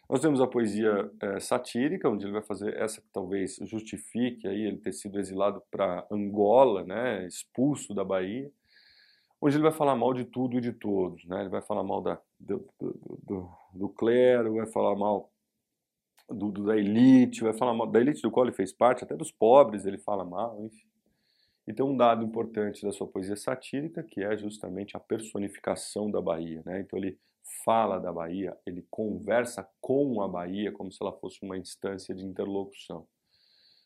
Nós 0.08 0.20
temos 0.20 0.40
a 0.40 0.46
poesia 0.46 1.10
é, 1.20 1.40
satírica, 1.40 2.08
onde 2.08 2.24
ele 2.24 2.32
vai 2.32 2.42
fazer 2.42 2.76
essa 2.76 3.00
que 3.00 3.08
talvez 3.12 3.56
justifique 3.62 4.46
aí 4.46 4.62
ele 4.62 4.76
ter 4.76 4.92
sido 4.92 5.18
exilado 5.18 5.60
para 5.68 6.06
Angola, 6.10 6.84
né, 6.84 7.26
expulso 7.26 7.92
da 7.92 8.04
Bahia, 8.04 8.50
onde 9.40 9.56
ele 9.56 9.64
vai 9.64 9.72
falar 9.72 9.96
mal 9.96 10.14
de 10.14 10.24
tudo 10.24 10.58
e 10.58 10.60
de 10.60 10.72
todos, 10.72 11.24
né? 11.26 11.40
Ele 11.40 11.48
vai 11.48 11.62
falar 11.62 11.82
mal 11.82 12.00
da, 12.00 12.20
do, 12.38 12.68
do, 12.78 13.18
do, 13.22 13.50
do 13.74 13.88
clero, 13.88 14.54
vai 14.54 14.66
falar 14.66 14.96
mal 14.96 15.30
do, 16.28 16.50
da 16.50 16.76
elite, 16.76 17.42
vai 17.42 17.52
falar 17.52 17.74
mal 17.74 17.86
da 17.86 18.00
elite 18.00 18.22
do 18.22 18.30
qual 18.30 18.46
ele 18.46 18.54
fez 18.54 18.72
parte, 18.72 19.04
até 19.04 19.16
dos 19.16 19.30
pobres 19.30 19.86
ele 19.86 19.98
fala 19.98 20.24
mal, 20.24 20.64
enfim. 20.64 20.86
E 21.66 21.72
tem 21.72 21.84
um 21.84 21.96
dado 21.96 22.24
importante 22.24 22.82
da 22.82 22.92
sua 22.92 23.08
poesia 23.08 23.36
satírica, 23.36 24.02
que 24.02 24.22
é 24.22 24.36
justamente 24.36 24.96
a 24.96 25.00
personificação 25.00 26.10
da 26.10 26.20
Bahia. 26.20 26.62
Né? 26.64 26.80
Então 26.80 26.96
ele 26.98 27.18
fala 27.64 27.98
da 27.98 28.12
Bahia, 28.12 28.56
ele 28.64 28.86
conversa 28.88 29.68
com 29.80 30.20
a 30.22 30.28
Bahia 30.28 30.70
como 30.70 30.92
se 30.92 30.98
ela 31.00 31.12
fosse 31.12 31.38
uma 31.42 31.56
instância 31.56 32.14
de 32.14 32.24
interlocução. 32.24 33.06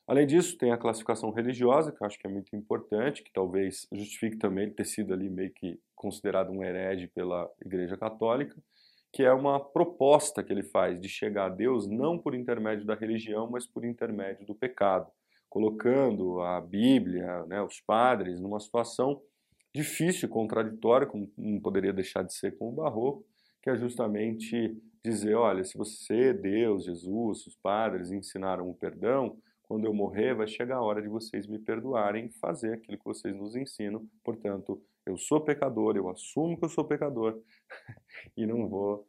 Além 0.06 0.26
disso, 0.26 0.58
tem 0.58 0.72
a 0.72 0.76
classificação 0.76 1.30
religiosa, 1.30 1.92
que 1.92 2.02
eu 2.02 2.06
acho 2.06 2.18
que 2.18 2.26
é 2.26 2.30
muito 2.30 2.54
importante, 2.56 3.22
que 3.22 3.32
talvez 3.32 3.86
justifique 3.92 4.36
também 4.36 4.68
ter 4.68 4.84
sido 4.84 5.14
ali 5.14 5.30
meio 5.30 5.52
que 5.52 5.78
considerado 5.94 6.50
um 6.50 6.64
herege 6.64 7.06
pela 7.06 7.48
Igreja 7.64 7.96
Católica, 7.96 8.56
que 9.12 9.22
é 9.22 9.32
uma 9.32 9.58
proposta 9.58 10.42
que 10.42 10.52
ele 10.52 10.62
faz 10.62 11.00
de 11.00 11.08
chegar 11.08 11.46
a 11.46 11.48
Deus 11.48 11.88
não 11.88 12.18
por 12.18 12.34
intermédio 12.34 12.86
da 12.86 12.94
religião, 12.94 13.48
mas 13.50 13.66
por 13.66 13.84
intermédio 13.84 14.46
do 14.46 14.54
pecado 14.54 15.10
colocando 15.50 16.40
a 16.40 16.60
Bíblia, 16.60 17.44
né, 17.46 17.60
os 17.60 17.80
padres, 17.80 18.40
numa 18.40 18.60
situação 18.60 19.20
difícil 19.74 20.28
contraditória, 20.28 21.06
como 21.06 21.30
não 21.36 21.60
poderia 21.60 21.92
deixar 21.92 22.22
de 22.22 22.32
ser 22.32 22.56
com 22.56 22.68
o 22.68 22.72
Barroco, 22.72 23.26
que 23.60 23.68
é 23.68 23.76
justamente 23.76 24.80
dizer, 25.04 25.34
olha, 25.34 25.64
se 25.64 25.76
você, 25.76 26.32
Deus, 26.32 26.84
Jesus, 26.84 27.46
os 27.46 27.56
padres 27.56 28.12
ensinaram 28.12 28.70
o 28.70 28.74
perdão, 28.74 29.36
quando 29.64 29.84
eu 29.84 29.92
morrer 29.92 30.34
vai 30.34 30.46
chegar 30.46 30.76
a 30.76 30.82
hora 30.82 31.02
de 31.02 31.08
vocês 31.08 31.46
me 31.46 31.58
perdoarem 31.58 32.26
e 32.26 32.38
fazer 32.38 32.74
aquilo 32.74 32.98
que 32.98 33.04
vocês 33.04 33.34
nos 33.34 33.54
ensinam. 33.54 34.04
Portanto, 34.24 34.82
eu 35.10 35.16
sou 35.18 35.40
pecador, 35.40 35.96
eu 35.96 36.08
assumo 36.08 36.56
que 36.58 36.64
eu 36.64 36.68
sou 36.68 36.84
pecador 36.84 37.40
e 38.36 38.46
não 38.46 38.68
vou 38.68 39.06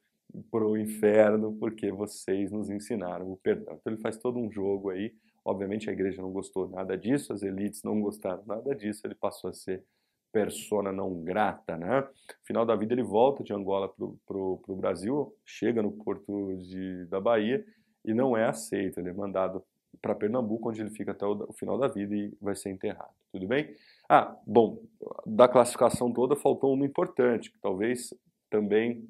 para 0.50 0.65
o 0.65 0.77
inferno 0.77 1.58
porque 1.60 1.91
vocês 1.91 2.51
nos 2.51 2.70
ensinaram 2.70 3.31
o 3.31 3.38
perdão. 3.38 3.77
Então 3.79 3.93
ele 3.93 4.01
faz 4.01 4.17
todo 4.17 4.39
um 4.39 4.51
jogo 4.51 4.89
aí 4.89 5.13
Obviamente 5.43 5.89
a 5.89 5.93
igreja 5.93 6.22
não 6.22 6.31
gostou 6.31 6.70
nada 6.70 6.98
disso, 6.98 7.34
as 7.34 7.41
elites 7.41 7.84
não 7.84 8.00
gostaram 8.00 8.43
nada 8.46 8.75
disso, 8.75 9.05
ele 9.05 9.15
passou 9.15 9.50
a 9.50 9.53
ser 9.53 9.84
persona 10.31 10.91
não 10.91 11.24
grata, 11.24 11.75
né? 11.75 12.01
No 12.01 12.46
final 12.46 12.65
da 12.65 12.75
vida 12.75 12.93
ele 12.93 13.03
volta 13.03 13.43
de 13.43 13.51
Angola 13.51 13.89
para 13.89 14.38
o 14.38 14.75
Brasil, 14.77 15.36
chega 15.43 15.81
no 15.81 15.91
porto 15.91 16.55
de, 16.58 17.05
da 17.08 17.20
Bahia 17.20 17.65
e 18.05 18.13
não 18.13 18.38
é 18.38 18.46
aceito, 18.46 19.00
ele 19.00 19.10
é 19.10 19.13
mandado 19.13 19.63
para 20.01 20.15
Pernambuco, 20.15 20.70
onde 20.70 20.79
ele 20.79 20.91
fica 20.91 21.12
até 21.12 21.25
o, 21.25 21.50
o, 21.50 21.53
final 21.53 21.77
da 21.77 21.88
vida 21.88 22.15
e 22.15 22.34
vai 22.39 22.55
ser 22.55 22.70
enterrado. 22.70 23.13
Tudo 23.31 23.48
bem? 23.48 23.75
Ah, 24.13 24.38
bom, 24.46 24.77
da 25.25 25.48
classificação 25.48 26.12
toda 26.12 26.36
faltou 26.36 26.74
uma 26.74 26.86
importante, 26.86 27.50
que 27.50 27.58
talvez 27.60 28.13
também 28.50 29.08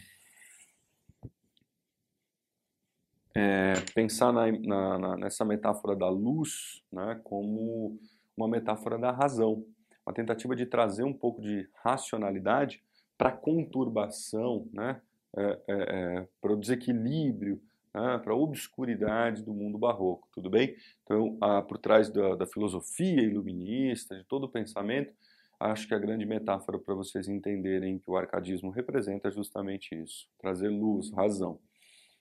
é, 3.36 3.74
pensar 3.96 4.32
na, 4.32 4.52
na, 5.00 5.18
nessa 5.18 5.44
metáfora 5.44 5.96
da 5.96 6.08
luz 6.08 6.84
né, 6.92 7.20
como 7.24 7.98
uma 8.38 8.48
metáfora 8.48 9.00
da 9.00 9.12
razão, 9.12 9.66
uma 10.06 10.14
tentativa 10.14 10.56
de 10.56 10.68
trazer 10.68 11.04
um 11.04 11.14
pouco 11.14 11.42
de 11.42 11.68
racionalidade 11.84 12.84
para 13.18 13.30
a 13.30 13.36
conturbação, 13.36 14.70
né, 14.72 15.02
é, 15.36 15.44
é, 15.44 15.60
é 15.68 16.28
para 16.40 16.54
o 16.54 16.60
desequilíbrio 16.60 17.60
né, 17.94 18.20
para 18.24 18.34
a 18.34 18.36
obscuridade 18.36 19.44
do 19.44 19.54
mundo 19.54 19.78
barroco, 19.78 20.28
tudo 20.34 20.50
bem? 20.50 20.76
Então, 21.04 21.38
por 21.68 21.78
trás 21.78 22.10
da, 22.10 22.36
da, 22.36 22.46
filosofia 22.46 23.22
iluminista, 23.22 24.16
de 24.16 24.24
todo 24.24 24.46
o 24.46 24.50
pensamento, 24.50 25.14
acho 25.60 25.88
que 25.88 25.94
a 25.94 26.00
grande 26.00 26.26
metáfora 26.26 26.80
para 26.80 26.96
vocês 26.96 27.28
entenderem 27.28 28.00
que 28.00 28.10
o 28.10 28.16
arcadismo 28.16 28.72
representa 28.72 29.28
é 29.28 29.32
justamente 29.32 29.96
isso, 29.96 30.28
trazer 30.40 30.70
luz, 30.70 31.12
razão. 31.12 31.60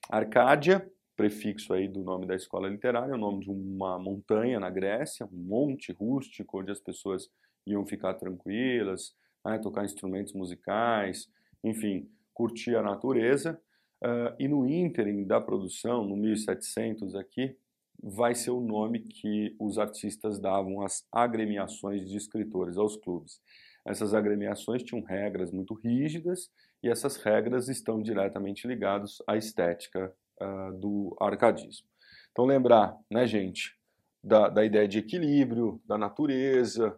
Arcádia, 0.09 0.89
prefixo 1.15 1.73
aí 1.73 1.87
do 1.87 2.03
nome 2.03 2.25
da 2.25 2.35
escola 2.35 2.67
literária, 2.67 3.11
é 3.11 3.15
o 3.15 3.19
nome 3.19 3.45
de 3.45 3.51
uma 3.51 3.99
montanha 3.99 4.59
na 4.59 4.69
Grécia, 4.69 5.25
um 5.25 5.37
monte 5.37 5.91
rústico 5.91 6.59
onde 6.59 6.71
as 6.71 6.79
pessoas 6.79 7.29
iam 7.65 7.85
ficar 7.85 8.15
tranquilas, 8.15 9.15
né, 9.45 9.57
tocar 9.59 9.85
instrumentos 9.85 10.33
musicais, 10.33 11.29
enfim, 11.63 12.09
curtir 12.33 12.75
a 12.75 12.81
natureza. 12.81 13.59
Uh, 14.03 14.33
e 14.39 14.47
no 14.47 14.65
ínterim 14.67 15.23
da 15.25 15.39
produção, 15.39 16.03
no 16.03 16.15
1700 16.15 17.15
aqui, 17.15 17.55
vai 18.01 18.33
ser 18.33 18.49
o 18.49 18.59
nome 18.59 18.99
que 18.99 19.55
os 19.59 19.77
artistas 19.77 20.39
davam 20.39 20.81
às 20.81 21.05
agremiações 21.11 22.09
de 22.09 22.17
escritores, 22.17 22.77
aos 22.77 22.97
clubes. 22.97 23.39
Essas 23.85 24.13
agremiações 24.13 24.83
tinham 24.83 25.03
regras 25.03 25.51
muito 25.51 25.73
rígidas 25.75 26.49
e 26.81 26.89
essas 26.89 27.17
regras 27.17 27.67
estão 27.69 28.01
diretamente 28.01 28.67
ligadas 28.67 29.17
à 29.27 29.37
estética 29.37 30.11
uh, 30.41 30.79
do 30.79 31.15
arcadismo. 31.19 31.87
Então 32.31 32.45
lembrar, 32.45 32.97
né, 33.09 33.27
gente, 33.27 33.75
da, 34.23 34.49
da 34.49 34.65
ideia 34.65 34.87
de 34.87 34.99
equilíbrio, 34.99 35.81
da 35.85 35.97
natureza, 35.97 36.95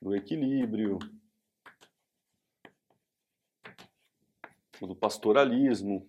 do 0.00 0.14
equilíbrio, 0.14 0.98
do 4.80 4.94
pastoralismo. 4.94 6.08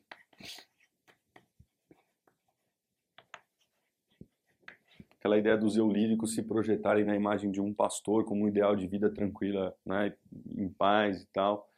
Aquela 5.20 5.38
ideia 5.38 5.58
dos 5.58 5.76
eu 5.76 5.92
líricos 5.92 6.34
se 6.34 6.44
projetarem 6.44 7.04
na 7.04 7.16
imagem 7.16 7.52
de 7.52 7.60
um 7.60 7.74
pastor 7.74 8.24
como 8.24 8.46
um 8.46 8.48
ideal 8.48 8.76
de 8.76 8.88
vida 8.88 9.10
tranquila, 9.14 9.76
né, 9.86 10.16
em 10.56 10.70
paz 10.70 11.24
e 11.24 11.28
tal. 11.28 11.70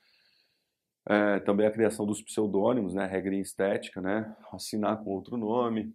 É, 1.08 1.40
também 1.40 1.66
a 1.66 1.72
criação 1.72 2.06
dos 2.06 2.22
pseudônimos, 2.22 2.94
né, 2.94 3.08
regra 3.08 3.36
estética, 3.36 4.00
né, 4.00 4.36
assinar 4.52 5.04
com 5.04 5.10
outro 5.10 5.38
nome. 5.38 5.92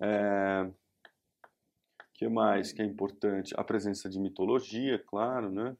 É, 0.00 0.70
que 2.18 2.28
mais 2.28 2.72
que 2.72 2.82
é 2.82 2.84
importante? 2.84 3.54
A 3.56 3.62
presença 3.62 4.10
de 4.10 4.18
mitologia, 4.18 4.98
claro, 5.06 5.52
né? 5.52 5.76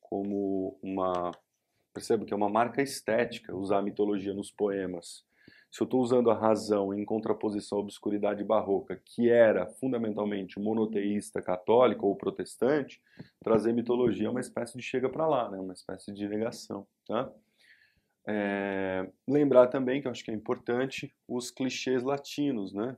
Como 0.00 0.78
uma. 0.80 1.32
Percebe 1.92 2.24
que 2.24 2.32
é 2.32 2.36
uma 2.36 2.48
marca 2.48 2.80
estética 2.80 3.54
usar 3.54 3.78
a 3.78 3.82
mitologia 3.82 4.32
nos 4.32 4.52
poemas. 4.52 5.26
Se 5.72 5.82
eu 5.82 5.86
estou 5.86 6.00
usando 6.00 6.30
a 6.30 6.38
razão 6.38 6.94
em 6.94 7.04
contraposição 7.04 7.78
à 7.78 7.80
obscuridade 7.80 8.44
barroca, 8.44 9.02
que 9.04 9.28
era 9.28 9.66
fundamentalmente 9.66 10.60
monoteísta 10.60 11.42
católica 11.42 12.06
ou 12.06 12.14
protestante, 12.14 13.02
trazer 13.42 13.72
mitologia 13.72 14.28
é 14.28 14.30
uma 14.30 14.40
espécie 14.40 14.78
de 14.78 14.84
chega 14.84 15.08
para 15.08 15.26
lá, 15.26 15.50
né? 15.50 15.58
uma 15.58 15.72
espécie 15.72 16.12
de 16.12 16.28
negação. 16.28 16.86
Tá? 17.06 17.30
É... 18.26 19.10
lembrar 19.26 19.66
também, 19.66 20.00
que 20.00 20.06
eu 20.06 20.12
acho 20.12 20.24
que 20.24 20.30
é 20.30 20.34
importante, 20.34 21.12
os 21.26 21.50
clichês 21.50 22.04
latinos, 22.04 22.72
né? 22.72 22.96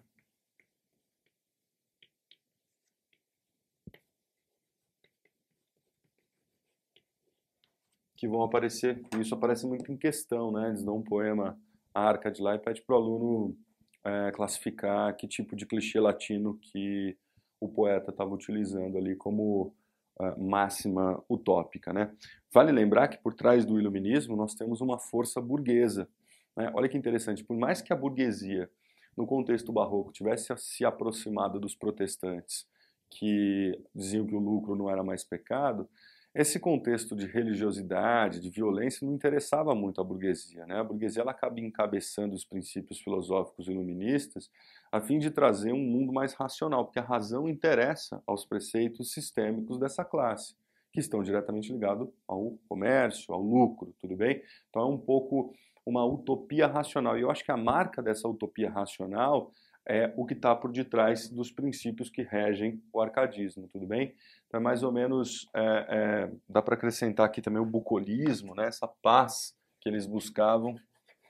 Que 8.20 8.28
vão 8.28 8.42
aparecer, 8.42 9.02
isso 9.18 9.34
aparece 9.34 9.66
muito 9.66 9.90
em 9.90 9.96
questão, 9.96 10.52
né? 10.52 10.68
Eles 10.68 10.84
dão 10.84 10.98
um 10.98 11.02
poema 11.02 11.58
à 11.94 12.06
arca 12.06 12.30
de 12.30 12.42
lá 12.42 12.54
e 12.54 12.58
pede 12.58 12.82
para 12.82 12.94
o 12.94 12.98
aluno 12.98 13.56
é, 14.04 14.30
classificar 14.32 15.16
que 15.16 15.26
tipo 15.26 15.56
de 15.56 15.64
clichê 15.64 15.98
latino 15.98 16.58
que 16.60 17.16
o 17.58 17.66
poeta 17.66 18.10
estava 18.10 18.34
utilizando 18.34 18.98
ali 18.98 19.16
como 19.16 19.74
uh, 20.18 20.38
máxima 20.38 21.22
utópica, 21.30 21.94
né? 21.94 22.14
Vale 22.52 22.70
lembrar 22.72 23.08
que 23.08 23.16
por 23.16 23.32
trás 23.32 23.64
do 23.64 23.80
iluminismo 23.80 24.36
nós 24.36 24.54
temos 24.54 24.82
uma 24.82 24.98
força 24.98 25.40
burguesa. 25.40 26.06
Né? 26.54 26.70
Olha 26.74 26.90
que 26.90 26.98
interessante, 26.98 27.42
por 27.42 27.56
mais 27.56 27.80
que 27.80 27.90
a 27.90 27.96
burguesia, 27.96 28.70
no 29.16 29.26
contexto 29.26 29.72
barroco, 29.72 30.12
tivesse 30.12 30.54
se 30.58 30.84
aproximado 30.84 31.58
dos 31.58 31.74
protestantes, 31.74 32.66
que 33.08 33.78
diziam 33.94 34.26
que 34.26 34.34
o 34.34 34.38
lucro 34.38 34.76
não 34.76 34.90
era 34.90 35.02
mais 35.02 35.24
pecado, 35.24 35.88
esse 36.32 36.60
contexto 36.60 37.16
de 37.16 37.26
religiosidade, 37.26 38.40
de 38.40 38.50
violência, 38.50 39.04
não 39.04 39.14
interessava 39.14 39.74
muito 39.74 40.00
à 40.00 40.04
burguesia. 40.04 40.64
Né? 40.64 40.78
A 40.78 40.84
burguesia 40.84 41.22
ela 41.22 41.32
acaba 41.32 41.58
encabeçando 41.58 42.34
os 42.34 42.44
princípios 42.44 43.00
filosóficos 43.00 43.66
iluministas 43.66 44.48
a 44.92 45.00
fim 45.00 45.18
de 45.18 45.30
trazer 45.30 45.72
um 45.72 45.82
mundo 45.82 46.12
mais 46.12 46.32
racional, 46.34 46.84
porque 46.84 47.00
a 47.00 47.04
razão 47.04 47.48
interessa 47.48 48.22
aos 48.26 48.44
preceitos 48.44 49.12
sistêmicos 49.12 49.78
dessa 49.78 50.04
classe, 50.04 50.54
que 50.92 51.00
estão 51.00 51.22
diretamente 51.22 51.72
ligados 51.72 52.08
ao 52.26 52.56
comércio, 52.68 53.34
ao 53.34 53.42
lucro, 53.42 53.94
tudo 54.00 54.16
bem? 54.16 54.42
Então 54.68 54.82
é 54.82 54.86
um 54.86 54.98
pouco 54.98 55.52
uma 55.84 56.04
utopia 56.04 56.66
racional. 56.66 57.18
E 57.18 57.22
eu 57.22 57.30
acho 57.30 57.44
que 57.44 57.52
a 57.52 57.56
marca 57.56 58.02
dessa 58.02 58.28
utopia 58.28 58.70
racional 58.70 59.52
é 59.86 60.12
o 60.16 60.24
que 60.26 60.34
está 60.34 60.54
por 60.54 60.70
detrás 60.70 61.28
dos 61.28 61.50
princípios 61.50 62.10
que 62.10 62.22
regem 62.22 62.82
o 62.92 63.00
arcadismo, 63.00 63.68
tudo 63.68 63.86
bem? 63.86 64.14
Então 64.50 64.58
é 64.58 64.62
mais 64.62 64.82
ou 64.82 64.90
menos, 64.90 65.48
é, 65.54 65.62
é, 65.62 66.32
dá 66.48 66.60
para 66.60 66.74
acrescentar 66.74 67.24
aqui 67.24 67.40
também 67.40 67.62
o 67.62 67.64
bucolismo, 67.64 68.52
né? 68.56 68.66
essa 68.66 68.88
paz 69.00 69.54
que 69.80 69.88
eles 69.88 70.06
buscavam, 70.06 70.74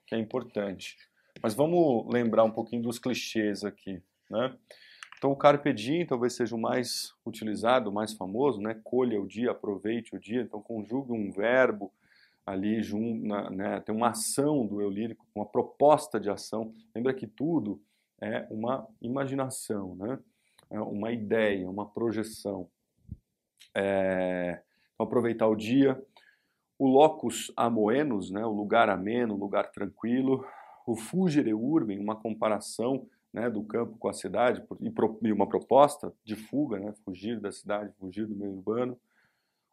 que 0.06 0.14
é 0.14 0.18
importante. 0.18 0.96
Mas 1.42 1.52
vamos 1.52 2.11
lembrar 2.11 2.44
um 2.44 2.50
pouquinho 2.50 2.80
dos 2.80 2.98
clichês 2.98 3.62
aqui, 3.62 4.02
né? 4.30 4.56
Então 5.18 5.30
o 5.30 5.37
carpe 5.37 5.70
diem 5.74 6.06
talvez 6.06 6.33
seja 6.33 6.56
o 6.56 6.59
mais 6.59 7.12
utilizado, 7.26 7.90
o 7.90 7.92
mais 7.92 8.14
famoso, 8.14 8.59
né? 8.59 8.80
Colha 8.83 9.20
o 9.20 9.28
dia, 9.28 9.50
aproveite 9.50 10.16
o 10.16 10.18
dia. 10.18 10.40
Então 10.40 10.62
conjugue 10.62 11.12
um 11.12 11.30
verbo 11.30 11.92
ali, 12.46 12.80
né? 13.50 13.80
tem 13.80 13.94
uma 13.94 14.09
ação 14.09 14.66
do 14.66 14.80
eu 14.80 14.88
lírico, 14.88 15.26
uma 15.35 15.44
proposta 15.44 16.18
de 16.18 16.30
ação. 16.30 16.74
Lembra 16.94 17.12
que 17.12 17.26
tudo 17.26 17.83
é 18.18 18.46
uma 18.50 18.88
imaginação, 19.00 19.94
né? 19.94 20.18
é 20.70 20.80
uma 20.80 21.12
ideia, 21.12 21.68
uma 21.68 21.87
projeção. 21.87 22.70
É, 23.74 24.62
aproveitar 24.98 25.46
o 25.48 25.56
dia. 25.56 26.00
O 26.78 26.87
locus 26.87 27.52
amoenos, 27.56 28.30
né? 28.30 28.44
o 28.44 28.52
lugar 28.52 28.88
ameno, 28.88 29.35
o 29.35 29.38
lugar 29.38 29.70
tranquilo. 29.70 30.44
O 30.87 30.96
fugere 30.96 31.52
urbem, 31.52 31.98
uma 31.98 32.16
comparação 32.16 33.06
né, 33.33 33.48
do 33.48 33.62
campo 33.62 33.96
com 33.98 34.09
a 34.09 34.12
cidade 34.12 34.62
e 35.22 35.33
uma 35.33 35.48
proposta 35.48 36.12
de 36.24 36.35
fuga, 36.35 36.78
né, 36.78 36.92
fugir 37.04 37.38
da 37.38 37.52
cidade, 37.52 37.92
fugir 37.98 38.26
do 38.26 38.35
meio 38.35 38.52
urbano. 38.52 38.98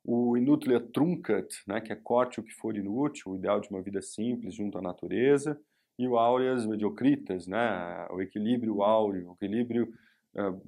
O 0.03 0.38
inutilia 0.38 0.79
truncat, 0.79 1.47
né, 1.65 1.81
que 1.81 1.91
é 1.91 1.95
corte 1.95 2.39
o 2.39 2.43
que 2.43 2.53
for 2.53 2.77
inútil, 2.77 3.31
o 3.31 3.36
ideal 3.36 3.60
de 3.60 3.69
uma 3.69 3.81
vida 3.81 4.01
simples 4.01 4.53
junto 4.53 4.77
à 4.77 4.81
natureza 4.81 5.60
e 5.97 6.07
o 6.07 6.17
aureas 6.17 6.65
mediocritas, 6.65 7.47
né? 7.47 8.07
o 8.12 8.21
equilíbrio 8.21 8.83
áureo, 8.83 9.31
o 9.31 9.33
equilíbrio, 9.33 9.91
uh, 10.36 10.62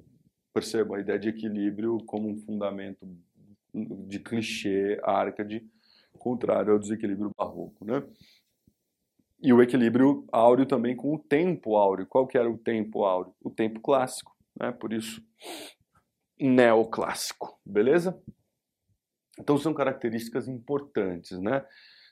perceba 0.52 0.96
a 0.96 1.00
ideia 1.00 1.18
de 1.18 1.28
equilíbrio 1.28 1.98
como 2.06 2.28
um 2.28 2.36
fundamento 2.36 3.06
de 3.72 4.18
clichê 4.18 5.00
árcade, 5.02 5.64
contrário 6.18 6.72
ao 6.72 6.78
desequilíbrio 6.78 7.32
barroco. 7.36 7.84
Né? 7.84 8.02
E 9.42 9.52
o 9.52 9.62
equilíbrio 9.62 10.26
áureo 10.30 10.66
também 10.66 10.94
com 10.96 11.14
o 11.14 11.18
tempo 11.18 11.76
áureo. 11.76 12.06
Qual 12.06 12.26
que 12.26 12.36
era 12.36 12.50
o 12.50 12.58
tempo 12.58 13.04
áureo? 13.04 13.34
O 13.42 13.50
tempo 13.50 13.80
clássico, 13.80 14.36
né? 14.58 14.72
por 14.72 14.92
isso 14.92 15.22
neoclássico, 16.38 17.60
beleza? 17.64 18.20
Então 19.38 19.58
são 19.58 19.74
características 19.74 20.48
importantes, 20.48 21.38
né? 21.38 21.64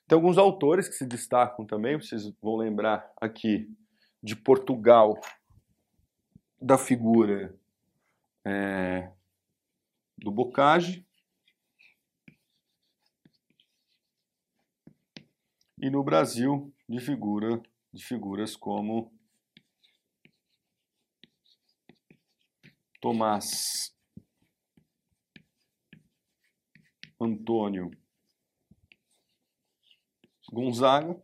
Tem 0.06 0.16
alguns 0.16 0.38
autores 0.38 0.88
que 0.88 0.94
se 0.94 1.06
destacam 1.06 1.66
também, 1.66 2.00
vocês 2.00 2.30
vão 2.40 2.56
lembrar 2.56 3.10
aqui 3.20 3.70
de 4.22 4.34
Portugal, 4.34 5.18
da 6.60 6.78
figura 6.78 7.54
é, 8.44 9.12
do 10.16 10.30
Bocage. 10.30 11.06
E 15.80 15.90
no 15.90 16.02
Brasil, 16.02 16.74
de, 16.88 17.00
figura, 17.00 17.62
de 17.92 18.04
figuras 18.04 18.56
como 18.56 19.12
Tomás 23.00 23.94
Antônio 27.20 27.90
Gonzaga. 30.52 31.20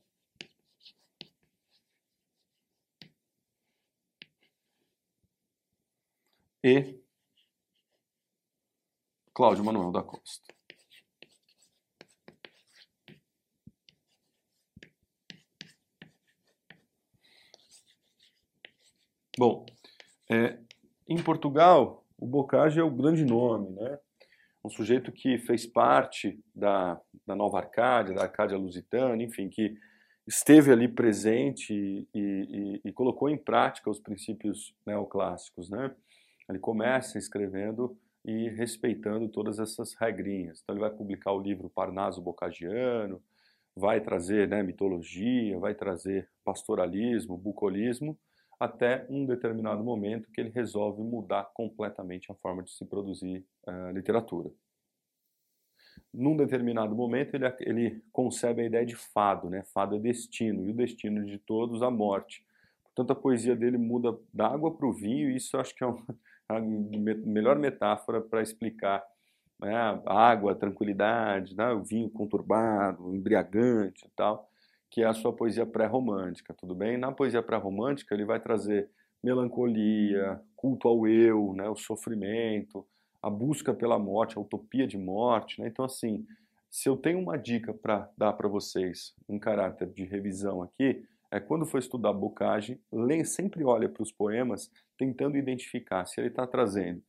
E 6.63 7.04
Cláudio 9.35 9.65
Manuel 9.65 9.91
da 9.91 10.03
Costa. 10.03 10.55
Bom, 19.37 19.67
é, 20.31 20.57
em 21.09 21.21
Portugal, 21.21 22.05
o 22.17 22.27
Bocage 22.27 22.79
é 22.79 22.83
o 22.85 22.91
grande 22.91 23.25
nome, 23.25 23.71
né? 23.71 23.99
um 24.65 24.71
sujeito 24.71 25.13
que 25.13 25.37
fez 25.39 25.67
parte 25.67 26.41
da, 26.55 26.99
da 27.27 27.35
Nova 27.35 27.59
Arcádia, 27.59 28.15
da 28.15 28.23
Arcádia 28.23 28.57
Lusitana, 28.57 29.21
enfim, 29.23 29.49
que 29.49 29.77
esteve 30.27 30.73
ali 30.73 30.89
presente 30.89 31.75
e, 31.75 32.09
e, 32.15 32.81
e, 32.83 32.93
colocou 32.93 33.29
em 33.29 33.37
prática 33.37 33.91
os 33.91 34.01
princípios 34.01 34.75
neoclássicos. 34.87 35.69
Né? 35.69 35.95
Ele 36.49 36.59
começa 36.59 37.19
escrevendo 37.19 37.99
e 38.25 38.49
respeitando 38.49 39.29
todas 39.29 39.59
essas 39.59 39.95
regrinhas. 39.95 40.61
Então 40.63 40.75
ele 40.75 40.81
vai 40.81 40.91
publicar 40.91 41.33
o 41.33 41.41
livro 41.41 41.69
Parnaso 41.69 42.23
Bocagiano, 42.23 43.23
vai 43.77 44.01
trazer 44.01 44.49
né, 44.49 44.63
mitologia, 44.63 45.59
vai 45.59 45.75
trazer 45.75 46.29
pastoralismo, 46.45 47.37
bucolismo, 47.37 48.19
até 48.59 49.05
um 49.11 49.27
determinado 49.27 49.83
momento 49.83 50.31
que 50.31 50.41
ele 50.41 50.51
resolve 50.51 51.03
mudar 51.03 51.51
completamente 51.53 52.31
a 52.31 52.35
forma 52.35 52.63
de 52.63 52.71
se 52.71 52.85
produzir 52.85 53.45
uh, 53.67 53.91
literatura. 53.91 54.51
Num 56.13 56.37
determinado 56.37 56.95
momento 56.95 57.35
ele, 57.35 57.45
ele 57.61 58.05
concebe 58.13 58.63
a 58.63 58.67
ideia 58.67 58.87
de 58.87 58.95
fado, 58.95 59.51
né? 59.51 59.65
fado 59.75 59.97
é 59.97 59.99
destino, 59.99 60.65
e 60.65 60.71
o 60.71 60.75
destino 60.75 61.25
de 61.27 61.39
todos 61.39 61.83
a 61.83 61.91
morte. 61.91 62.47
Portanto, 62.85 63.11
a 63.11 63.21
poesia 63.21 63.57
dele 63.57 63.77
muda 63.77 64.17
da 64.33 64.47
água 64.47 64.73
para 64.73 64.87
o 64.87 64.93
vinho, 64.93 65.31
e 65.31 65.37
isso 65.37 65.59
acho 65.59 65.75
que 65.75 65.83
é 65.83 65.87
uma, 65.87 66.07
a 66.49 66.61
melhor 66.61 67.59
metáfora 67.59 68.21
para 68.21 68.43
explicar 68.43 69.03
né, 69.61 70.01
água, 70.07 70.55
tranquilidade, 70.55 71.57
né, 71.57 71.73
o 71.73 71.83
vinho 71.83 72.11
conturbado, 72.11 73.15
embriagante 73.15 74.07
e 74.07 74.11
tal, 74.15 74.49
que 74.91 75.03
é 75.03 75.07
a 75.07 75.15
sua 75.15 75.33
poesia 75.33 75.67
pré-romântica, 75.67 76.55
tudo 76.55 76.75
bem? 76.75 76.97
Na 76.97 77.13
poesia 77.13 77.43
pré-romântica 77.43 78.15
ele 78.15 78.25
vai 78.25 78.41
trazer 78.41 78.89
melancolia, 79.23 80.41
culto 80.55 80.87
ao 80.87 81.07
eu, 81.07 81.53
né, 81.55 81.69
o 81.69 81.77
sofrimento, 81.77 82.87
a 83.23 83.31
busca 83.31 83.73
pela 83.73 83.99
morte, 83.99 84.37
a 84.37 84.41
utopia 84.41 84.87
de 84.87 84.99
morte, 84.99 85.61
né? 85.61 85.69
Então 85.69 85.85
assim, 85.85 86.27
se 86.71 86.89
eu 86.89 86.97
tenho 86.97 87.19
uma 87.21 87.39
dica 87.39 87.73
para 87.73 88.11
dar 88.19 88.35
para 88.35 88.49
vocês, 88.49 89.15
um 89.29 89.39
caráter 89.39 89.89
de 89.89 90.05
revisão 90.05 90.63
aqui, 90.63 91.07
é 91.31 91.41
quando 91.41 91.65
for 91.65 91.79
estudar 91.79 92.13
Bocage, 92.13 92.79
sempre 93.25 93.65
olha 93.65 93.89
para 93.89 94.03
os 94.03 94.13
poemas 94.13 94.71
tentando 94.97 95.37
identificar 95.37 96.05
se 96.07 96.21
ele 96.21 96.29
está 96.29 96.47
trazendo 96.47 97.03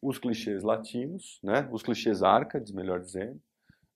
os 0.00 0.18
clichês 0.18 0.62
latinos, 0.62 1.38
né, 1.42 1.68
os 1.70 1.82
clichês 1.82 2.22
árcades, 2.22 2.72
melhor 2.72 3.00
dizendo, 3.00 3.40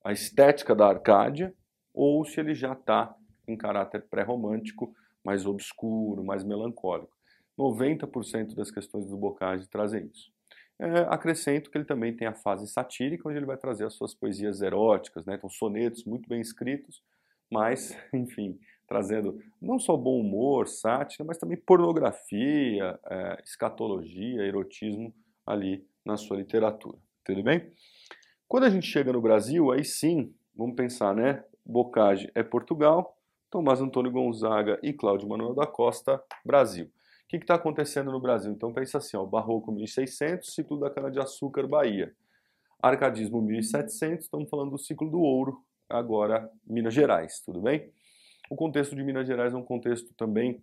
a 0.05 0.13
estética 0.13 0.75
da 0.75 0.87
Arcádia, 0.87 1.53
ou 1.93 2.25
se 2.25 2.39
ele 2.39 2.55
já 2.55 2.75
está 2.75 3.13
em 3.49 3.57
caráter 3.57 4.07
pré-romântico, 4.09 4.95
mais 5.25 5.45
obscuro, 5.45 6.25
mais 6.25 6.45
melancólico. 6.45 7.17
90% 7.59 8.55
das 8.55 8.71
questões 8.71 9.07
do 9.07 9.17
Bocage 9.17 9.69
trazem 9.69 10.07
isso. 10.07 10.31
É, 10.79 11.01
acrescento 11.09 11.71
que 11.71 11.79
ele 11.79 11.87
também 11.87 12.15
tem 12.15 12.29
a 12.29 12.35
fase 12.35 12.69
satírica, 12.69 13.29
onde 13.29 13.39
ele 13.39 13.47
vai 13.47 13.57
trazer 13.57 13.87
as 13.87 13.95
suas 13.95 14.15
poesias 14.15 14.61
eróticas, 14.61 15.25
né? 15.25 15.35
então 15.35 15.49
sonetos 15.49 16.05
muito 16.05 16.29
bem 16.29 16.41
escritos, 16.41 17.03
mas, 17.51 17.97
enfim, 18.13 18.59
trazendo 18.87 19.39
não 19.61 19.79
só 19.79 19.97
bom 19.97 20.21
humor, 20.21 20.69
sátira, 20.69 21.25
mas 21.25 21.39
também 21.39 21.57
pornografia, 21.57 22.99
é, 23.09 23.43
escatologia, 23.45 24.43
erotismo 24.43 25.15
ali 25.45 25.85
na 26.05 26.17
sua 26.17 26.37
literatura. 26.37 26.99
Tudo 27.25 27.43
bem? 27.43 27.71
Quando 28.49 28.65
a 28.65 28.71
gente 28.71 28.87
chega 28.87 29.13
no 29.13 29.21
Brasil, 29.21 29.73
aí 29.73 29.85
sim, 29.85 30.33
vamos 30.55 30.77
pensar, 30.77 31.15
né? 31.15 31.45
Bocage 31.65 32.31
é 32.35 32.45
Portugal, 32.45 33.17
Tomás 33.51 33.81
Antônio 33.81 34.13
Gonzaga 34.13 34.79
e 34.83 34.93
Cláudio 34.93 35.29
Manuel 35.29 35.55
da 35.55 35.67
Costa, 35.67 36.23
Brasil. 36.45 36.87
O 36.87 37.29
que 37.29 37.39
está 37.39 37.57
acontecendo 37.57 38.13
no 38.13 38.21
Brasil? 38.21 38.53
Então 38.53 38.73
pensa 38.73 38.99
assim, 38.99 39.17
ó, 39.17 39.25
Barroco 39.25 39.73
1600, 39.73 40.55
ciclo 40.55 40.79
da 40.79 40.89
cana-de-açúcar, 40.89 41.67
Bahia. 41.67 42.15
Arcadismo 42.81 43.43
1700, 43.43 44.27
estamos 44.27 44.49
falando 44.49 44.71
do 44.71 44.79
ciclo 44.79 45.11
do 45.11 45.19
ouro, 45.19 45.61
agora 45.89 46.49
Minas 46.65 46.95
Gerais, 46.95 47.41
tudo 47.41 47.61
bem? 47.61 47.91
O 48.49 48.57
contexto 48.57 48.95
de 48.95 49.03
Minas 49.03 49.27
Gerais 49.27 49.53
é 49.53 49.57
um 49.57 49.65
contexto 49.65 50.15
também 50.15 50.63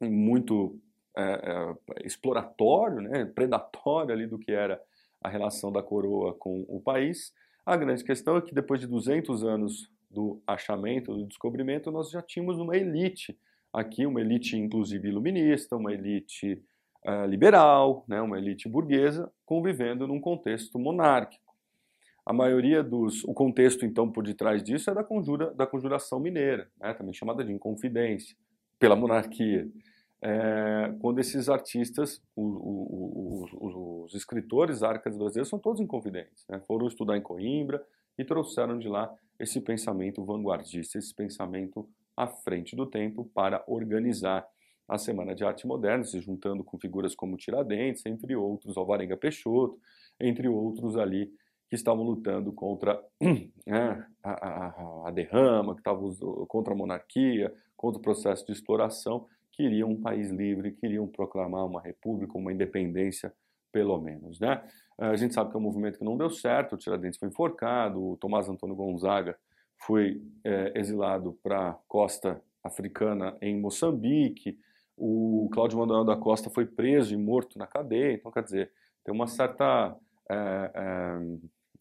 muito 0.00 0.78
é, 1.16 1.22
é, 1.22 2.06
exploratório, 2.06 3.00
né, 3.00 3.24
predatório 3.24 4.12
ali 4.12 4.26
do 4.26 4.38
que 4.38 4.52
era 4.52 4.80
a 5.20 5.28
relação 5.28 5.72
da 5.72 5.82
coroa 5.82 6.34
com 6.34 6.64
o 6.68 6.80
país. 6.80 7.32
A 7.66 7.76
grande 7.76 8.04
questão 8.04 8.36
é 8.36 8.40
que 8.42 8.54
depois 8.54 8.80
de 8.80 8.86
200 8.86 9.42
anos 9.44 9.90
do 10.10 10.40
achamento, 10.46 11.14
do 11.14 11.26
descobrimento, 11.26 11.90
nós 11.90 12.10
já 12.10 12.22
tínhamos 12.22 12.58
uma 12.58 12.76
elite 12.76 13.38
aqui, 13.72 14.06
uma 14.06 14.20
elite 14.20 14.56
inclusive 14.56 15.08
iluminista, 15.08 15.76
uma 15.76 15.92
elite 15.92 16.62
uh, 17.06 17.26
liberal, 17.26 18.04
né, 18.08 18.20
uma 18.20 18.38
elite 18.38 18.68
burguesa, 18.68 19.30
convivendo 19.44 20.06
num 20.06 20.20
contexto 20.20 20.78
monárquico. 20.78 21.47
A 22.28 22.32
maioria 22.34 22.82
dos. 22.82 23.24
O 23.24 23.32
contexto, 23.32 23.86
então, 23.86 24.12
por 24.12 24.22
detrás 24.22 24.62
disso 24.62 24.90
é 24.90 24.94
da, 24.94 25.02
conjura, 25.02 25.50
da 25.54 25.66
conjuração 25.66 26.20
mineira, 26.20 26.70
né, 26.78 26.92
também 26.92 27.14
chamada 27.14 27.42
de 27.42 27.50
inconfidência, 27.50 28.36
pela 28.78 28.94
monarquia. 28.94 29.66
É, 30.20 30.94
quando 31.00 31.20
esses 31.20 31.48
artistas, 31.48 32.20
os, 32.36 33.50
os, 33.54 34.06
os 34.08 34.14
escritores 34.14 34.82
arcas 34.82 35.16
brasileiros, 35.16 35.48
são 35.48 35.58
todos 35.58 35.80
inconfidentes. 35.80 36.44
Né, 36.50 36.60
foram 36.66 36.86
estudar 36.86 37.16
em 37.16 37.22
Coimbra 37.22 37.82
e 38.18 38.22
trouxeram 38.22 38.78
de 38.78 38.88
lá 38.88 39.10
esse 39.40 39.58
pensamento 39.58 40.22
vanguardista, 40.22 40.98
esse 40.98 41.14
pensamento 41.14 41.88
à 42.14 42.26
frente 42.26 42.76
do 42.76 42.84
tempo 42.84 43.24
para 43.32 43.64
organizar 43.66 44.46
a 44.86 44.98
Semana 44.98 45.34
de 45.34 45.46
Arte 45.46 45.66
Moderna, 45.66 46.04
se 46.04 46.20
juntando 46.20 46.62
com 46.62 46.78
figuras 46.78 47.14
como 47.14 47.38
Tiradentes, 47.38 48.04
entre 48.04 48.36
outros, 48.36 48.76
Alvarenga 48.76 49.16
Peixoto, 49.16 49.80
entre 50.20 50.46
outros 50.46 50.94
ali 50.98 51.32
que 51.68 51.74
estavam 51.74 52.02
lutando 52.02 52.52
contra 52.52 53.02
né, 53.66 54.06
a, 54.22 54.30
a, 54.30 55.08
a, 55.08 55.10
derrama, 55.10 55.74
que 55.74 55.80
estavam 55.80 56.14
contra 56.46 56.72
a 56.72 56.76
monarquia, 56.76 57.52
contra 57.76 57.98
o 57.98 58.02
processo 58.02 58.46
de 58.46 58.52
exploração, 58.52 59.26
queriam 59.52 59.90
um 59.90 60.00
país 60.00 60.30
livre, 60.30 60.72
queriam 60.72 61.06
proclamar 61.06 61.66
uma 61.66 61.80
república, 61.80 62.38
uma 62.38 62.52
independência, 62.52 63.32
pelo 63.70 64.00
menos. 64.00 64.40
Né? 64.40 64.62
A 64.96 65.16
gente 65.16 65.34
sabe 65.34 65.50
que 65.50 65.56
é 65.56 65.60
um 65.60 65.62
movimento 65.62 65.98
que 65.98 66.04
não 66.04 66.16
deu 66.16 66.30
certo, 66.30 66.74
o 66.74 66.78
Tiradentes 66.78 67.18
foi 67.18 67.28
enforcado, 67.28 68.02
o 68.02 68.16
Tomás 68.16 68.48
Antônio 68.48 68.74
Gonzaga 68.74 69.36
foi 69.76 70.22
é, 70.42 70.72
exilado 70.74 71.38
para 71.42 71.70
a 71.70 71.78
costa 71.86 72.42
africana 72.64 73.36
em 73.40 73.60
Moçambique, 73.60 74.58
o 74.96 75.48
Cláudio 75.52 75.78
Manuel 75.78 76.04
da 76.04 76.16
Costa 76.16 76.50
foi 76.50 76.66
preso 76.66 77.14
e 77.14 77.16
morto 77.16 77.58
na 77.58 77.66
cadeia, 77.66 78.14
então 78.14 78.32
quer 78.32 78.42
dizer, 78.42 78.72
tem 79.04 79.14
uma 79.14 79.28
certa 79.28 79.96
é, 80.28 81.20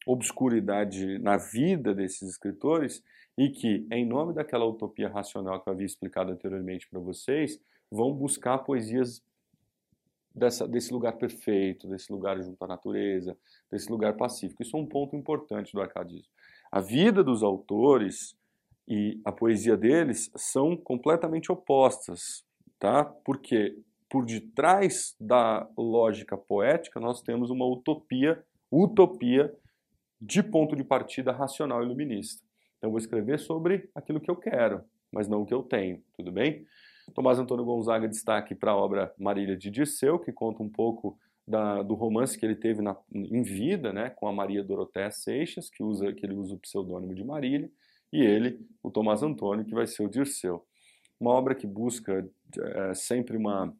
obscuridade 0.08 1.20
na 1.20 1.36
vida 1.38 1.94
desses 1.94 2.30
escritores 2.30 3.04
e 3.38 3.50
que, 3.50 3.86
em 3.92 4.06
nome 4.06 4.34
daquela 4.34 4.66
utopia 4.66 5.10
racional 5.10 5.62
que 5.62 5.70
eu 5.70 5.74
havia 5.74 5.86
explicado 5.86 6.32
anteriormente 6.32 6.88
para 6.90 7.00
vocês, 7.00 7.60
vão 7.92 8.14
buscar 8.14 8.60
poesias 8.60 9.22
dessa, 10.34 10.68
desse 10.68 10.94
lugar 10.94 11.18
perfeito, 11.18 11.88
desse 11.88 12.12
lugar 12.12 12.42
junto 12.42 12.64
à 12.64 12.68
natureza, 12.68 13.38
desse 13.70 13.92
lugar 13.92 14.16
pacífico. 14.16 14.64
Isso 14.64 14.78
é 14.78 14.80
um 14.80 14.86
ponto 14.86 15.16
importante 15.16 15.74
do 15.74 15.82
arcadismo. 15.82 16.32
A 16.72 16.80
vida 16.80 17.24
dos 17.24 17.44
autores 17.44 18.36
e 18.88 19.20
a 19.26 19.32
poesia 19.32 19.76
deles 19.76 20.32
são 20.36 20.78
completamente 20.78 21.52
opostas, 21.52 22.46
tá? 22.80 23.04
Porque 23.04 23.78
por 24.10 24.26
detrás 24.26 25.16
da 25.20 25.68
lógica 25.78 26.38
poética 26.38 27.00
nós 27.00 27.22
temos 27.22 27.50
uma 27.50 27.66
utopia, 27.66 28.42
utopia 28.72 29.54
de 30.20 30.42
ponto 30.42 30.76
de 30.76 30.84
partida 30.84 31.32
racional 31.32 31.84
iluminista. 31.84 32.44
Então, 32.78 32.90
vou 32.90 33.00
escrever 33.00 33.40
sobre 33.40 33.90
aquilo 33.96 34.20
que 34.20 34.30
eu 34.30 34.36
quero, 34.36 34.84
mas 35.12 35.28
não 35.28 35.42
o 35.42 35.46
que 35.46 35.54
eu 35.54 35.64
tenho, 35.64 36.02
tudo 36.16 36.32
bem? 36.32 36.66
Tomás 37.14 37.40
Antônio 37.40 37.66
Gonzaga 37.66 38.08
destaque 38.08 38.54
para 38.54 38.72
a 38.72 38.76
obra 38.76 39.14
Marília 39.18 39.56
de 39.56 39.72
Dirceu, 39.72 40.20
que 40.20 40.32
conta 40.32 40.62
um 40.62 40.70
pouco 40.70 41.18
da, 41.48 41.82
do 41.82 41.94
romance 41.94 42.38
que 42.38 42.46
ele 42.46 42.56
teve 42.56 42.82
na, 42.82 42.96
em 43.12 43.42
vida, 43.42 43.94
né, 43.94 44.10
com 44.10 44.28
a 44.28 44.34
Maria 44.34 44.64
Dorotéia 44.64 45.10
Seixas, 45.10 45.70
que, 45.70 45.82
usa, 45.82 46.12
que 46.14 46.26
ele 46.26 46.36
usa 46.36 46.56
o 46.56 46.60
pseudônimo 46.60 47.16
de 47.16 47.24
Marília, 47.24 47.72
e 48.12 48.22
ele, 48.22 48.60
o 48.84 48.92
Tomás 48.92 49.24
Antônio, 49.24 49.66
que 49.66 49.74
vai 49.74 49.88
ser 49.88 50.04
o 50.04 50.10
Dirceu. 50.10 50.66
Uma 51.20 51.32
obra 51.32 51.56
que 51.56 51.66
busca 51.66 52.28
é, 52.60 52.94
sempre 52.94 53.38
uma, 53.38 53.74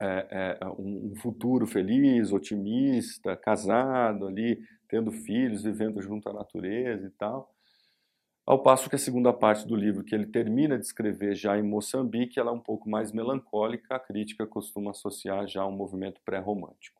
é, 0.00 0.58
é, 0.60 0.66
um 0.78 1.14
futuro 1.16 1.66
feliz, 1.66 2.32
otimista, 2.32 3.36
casado 3.36 4.26
ali, 4.26 4.60
tendo 4.88 5.12
filhos, 5.12 5.62
vivendo 5.62 6.00
junto 6.00 6.28
à 6.28 6.32
natureza 6.32 7.06
e 7.06 7.10
tal. 7.10 7.54
Ao 8.46 8.62
passo 8.62 8.88
que 8.88 8.96
a 8.96 8.98
segunda 8.98 9.32
parte 9.32 9.66
do 9.66 9.76
livro, 9.76 10.02
que 10.02 10.14
ele 10.14 10.26
termina 10.26 10.78
de 10.78 10.86
escrever 10.86 11.34
já 11.34 11.58
em 11.58 11.62
Moçambique, 11.62 12.40
ela 12.40 12.50
é 12.50 12.54
um 12.54 12.60
pouco 12.60 12.88
mais 12.88 13.12
melancólica, 13.12 13.96
a 13.96 14.00
crítica 14.00 14.46
costuma 14.46 14.92
associar 14.92 15.46
já 15.46 15.66
um 15.66 15.72
movimento 15.72 16.20
pré-romântico. 16.24 16.98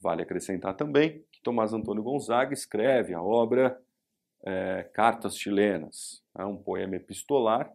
Vale 0.00 0.22
acrescentar 0.22 0.74
também 0.74 1.24
que 1.30 1.40
Tomás 1.42 1.72
Antônio 1.72 2.02
Gonzaga 2.02 2.52
escreve 2.52 3.14
a 3.14 3.22
obra 3.22 3.80
é, 4.44 4.82
Cartas 4.92 5.36
Chilenas, 5.38 6.24
é 6.36 6.44
um 6.44 6.56
poema 6.56 6.96
epistolar 6.96 7.72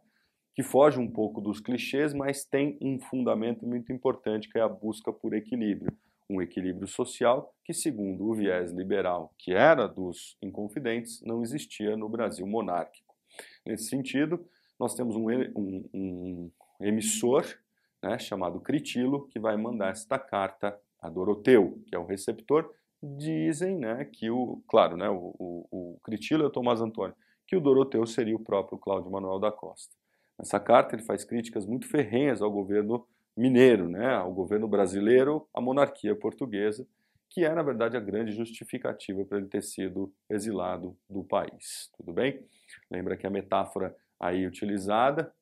que 0.53 0.63
foge 0.63 0.99
um 0.99 1.09
pouco 1.09 1.39
dos 1.39 1.59
clichês, 1.59 2.13
mas 2.13 2.43
tem 2.45 2.77
um 2.81 2.99
fundamento 2.99 3.65
muito 3.65 3.93
importante 3.93 4.49
que 4.49 4.57
é 4.57 4.61
a 4.61 4.69
busca 4.69 5.13
por 5.13 5.33
equilíbrio 5.33 5.95
um 6.29 6.41
equilíbrio 6.41 6.87
social 6.87 7.53
que, 7.63 7.73
segundo 7.73 8.25
o 8.25 8.33
viés 8.33 8.71
liberal, 8.71 9.33
que 9.37 9.53
era 9.53 9.87
dos 9.87 10.37
inconfidentes, 10.41 11.21
não 11.21 11.41
existia 11.41 11.95
no 11.95 12.09
Brasil 12.09 12.45
monárquico. 12.45 13.13
Nesse 13.65 13.85
sentido, 13.85 14.45
nós 14.79 14.95
temos 14.95 15.15
um, 15.15 15.29
um, 15.55 15.89
um 15.93 16.51
emissor 16.79 17.45
né, 18.03 18.19
chamado 18.19 18.59
Critilo, 18.59 19.27
que 19.27 19.39
vai 19.39 19.57
mandar 19.57 19.91
esta 19.91 20.19
carta 20.19 20.77
a 21.01 21.09
Doroteu, 21.09 21.81
que 21.87 21.95
é 21.95 21.99
o 21.99 22.05
receptor, 22.05 22.71
dizem 23.01 23.77
né, 23.77 24.05
que 24.05 24.29
o, 24.29 24.63
claro, 24.67 24.97
né, 24.97 25.09
o, 25.09 25.35
o, 25.37 25.67
o 25.71 25.99
Critilo 26.03 26.43
e 26.43 26.47
o 26.47 26.51
Tomás 26.51 26.81
Antônio, 26.81 27.15
que 27.47 27.55
o 27.55 27.61
Doroteu 27.61 28.05
seria 28.05 28.35
o 28.35 28.43
próprio 28.43 28.77
Cláudio 28.77 29.11
Manuel 29.11 29.39
da 29.39 29.51
Costa. 29.51 29.95
Nessa 30.37 30.59
carta 30.59 30.95
ele 30.95 31.03
faz 31.03 31.23
críticas 31.23 31.65
muito 31.65 31.87
ferrenhas 31.87 32.41
ao 32.41 32.51
governo 32.51 33.07
mineiro, 33.35 33.89
né, 33.89 34.13
ao 34.15 34.33
governo 34.33 34.67
brasileiro, 34.67 35.47
à 35.53 35.59
monarquia 35.59 36.15
portuguesa, 36.15 36.87
que 37.29 37.43
é, 37.43 37.53
na 37.53 37.63
verdade, 37.63 37.97
a 37.97 37.99
grande 37.99 38.31
justificativa 38.31 39.25
para 39.25 39.37
ele 39.37 39.47
ter 39.47 39.61
sido 39.61 40.13
exilado 40.29 40.97
do 41.09 41.23
país. 41.23 41.89
Tudo 41.97 42.13
bem? 42.13 42.45
Lembra 42.89 43.17
que 43.17 43.27
a 43.27 43.29
metáfora 43.29 43.95
aí 44.19 44.47
utilizada 44.47 45.33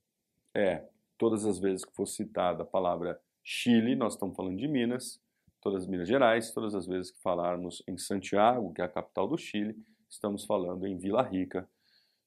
é, 0.55 0.83
todas 1.17 1.45
as 1.45 1.59
vezes 1.59 1.85
que 1.85 1.93
for 1.93 2.07
citada 2.07 2.63
a 2.63 2.65
palavra 2.65 3.19
Chile, 3.43 3.95
nós 3.95 4.13
estamos 4.13 4.35
falando 4.35 4.57
de 4.57 4.67
Minas, 4.67 5.21
todas 5.61 5.83
as 5.83 5.89
Minas 5.89 6.07
Gerais, 6.07 6.51
todas 6.51 6.73
as 6.73 6.87
vezes 6.87 7.11
que 7.11 7.21
falarmos 7.21 7.83
em 7.87 7.97
Santiago, 7.97 8.73
que 8.73 8.81
é 8.81 8.85
a 8.85 8.89
capital 8.89 9.27
do 9.27 9.37
Chile, 9.37 9.75
estamos 10.09 10.45
falando 10.45 10.87
em 10.87 10.97
Vila 10.97 11.21
Rica, 11.21 11.67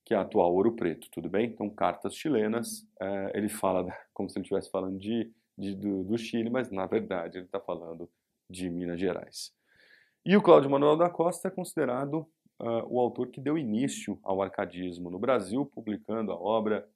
que 0.05 0.15
é 0.15 0.17
a 0.17 0.21
atual 0.21 0.55
Ouro 0.55 0.77
Preto, 0.77 1.09
tudo 1.11 1.29
bem? 1.29 1.47
Então, 1.47 1.69
cartas 1.69 2.15
chilenas, 2.15 2.87
é, 3.01 3.33
ele 3.35 3.49
fala 3.49 3.87
como 4.15 4.29
se 4.29 4.39
ele 4.39 4.45
estivesse 4.45 4.71
falando 4.71 4.99
de, 4.99 5.33
de 5.57 5.75
do, 5.75 6.05
do, 6.05 6.19
Chile, 6.19 6.51
mas 6.51 6.71
na 6.71 6.87
verdade 6.87 7.39
ele 7.39 7.47
está 7.47 7.61
falando 7.61 8.09
de 8.49 8.69
Minas 8.69 9.01
Gerais. 9.01 9.53
E 10.25 10.37
o 10.37 10.43
Cláudio 10.43 10.71
Manuel 10.71 10.97
da 10.97 11.09
Costa 11.09 11.49
é 11.49 11.51
considerado 11.51 12.27
uh, 12.61 12.87
o 12.89 13.01
autor 13.01 13.29
que 13.29 13.41
deu 13.41 13.57
início 13.57 14.19
ao 14.23 14.43
arcadismo 14.43 15.11
no 15.11 15.19
Brasil, 15.19 15.65
publicando 15.65 16.33
a 16.33 16.37
obra 16.37 16.89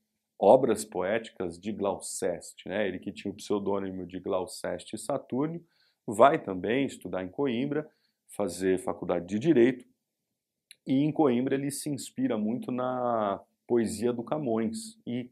Obras 0.42 0.87
Poéticas 0.87 1.59
de 1.59 1.70
Gloucester, 1.70 2.73
né? 2.73 2.88
ele 2.88 2.99
que 2.99 3.12
tinha 3.12 3.31
o 3.31 3.35
pseudônimo 3.35 4.07
de 4.07 4.18
Gloucester 4.18 4.99
Saturnio, 4.99 5.62
vai 6.07 6.42
também 6.42 6.87
estudar 6.87 7.23
em 7.23 7.29
Coimbra, 7.29 7.87
fazer 8.27 8.79
faculdade 8.79 9.27
de 9.27 9.38
Direito, 9.38 9.85
e 10.87 10.94
em 10.94 11.12
Coimbra 11.12 11.55
ele 11.55 11.70
se 11.70 11.90
inspira 11.90 12.38
muito 12.38 12.73
na 12.73 13.38
poesia 13.66 14.14
do 14.14 14.25
Camões. 14.25 14.99
E, 15.07 15.31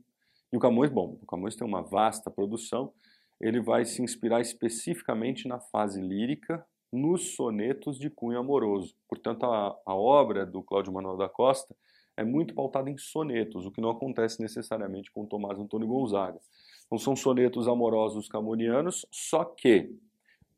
e 0.53 0.57
o 0.57 0.61
Camões, 0.61 0.91
bom, 0.91 1.19
o 1.23 1.27
Camões 1.27 1.57
tem 1.57 1.67
uma 1.67 1.81
vasta 1.81 2.31
produção, 2.31 2.93
ele 3.41 3.61
vai 3.61 3.85
se 3.85 4.03
inspirar 4.03 4.41
especificamente 4.41 5.47
na 5.47 5.61
fase 5.61 6.01
lírica, 6.01 6.65
nos 6.93 7.35
sonetos 7.35 7.99
de 7.99 8.09
cunho 8.09 8.39
amoroso. 8.39 8.95
Portanto, 9.09 9.45
a, 9.45 9.77
a 9.87 9.95
obra 9.95 10.47
do 10.47 10.63
Cláudio 10.63 10.93
Manuel 10.93 11.17
da 11.17 11.29
Costa 11.29 11.75
é 12.17 12.25
muito 12.25 12.55
pautada 12.55 12.91
em 12.91 12.99
sonetos, 12.99 13.65
o 13.65 13.71
que 13.71 13.81
não 13.81 13.91
acontece 13.91 14.43
necessariamente 14.43 15.11
com 15.13 15.27
Tomás 15.27 15.59
Antônio 15.59 15.87
Gonzaga. 15.87 16.39
Então, 16.87 16.99
são 16.99 17.15
sonetos 17.15 17.69
amorosos 17.69 18.29
camonianos, 18.29 19.07
só 19.11 19.45
que 19.45 19.95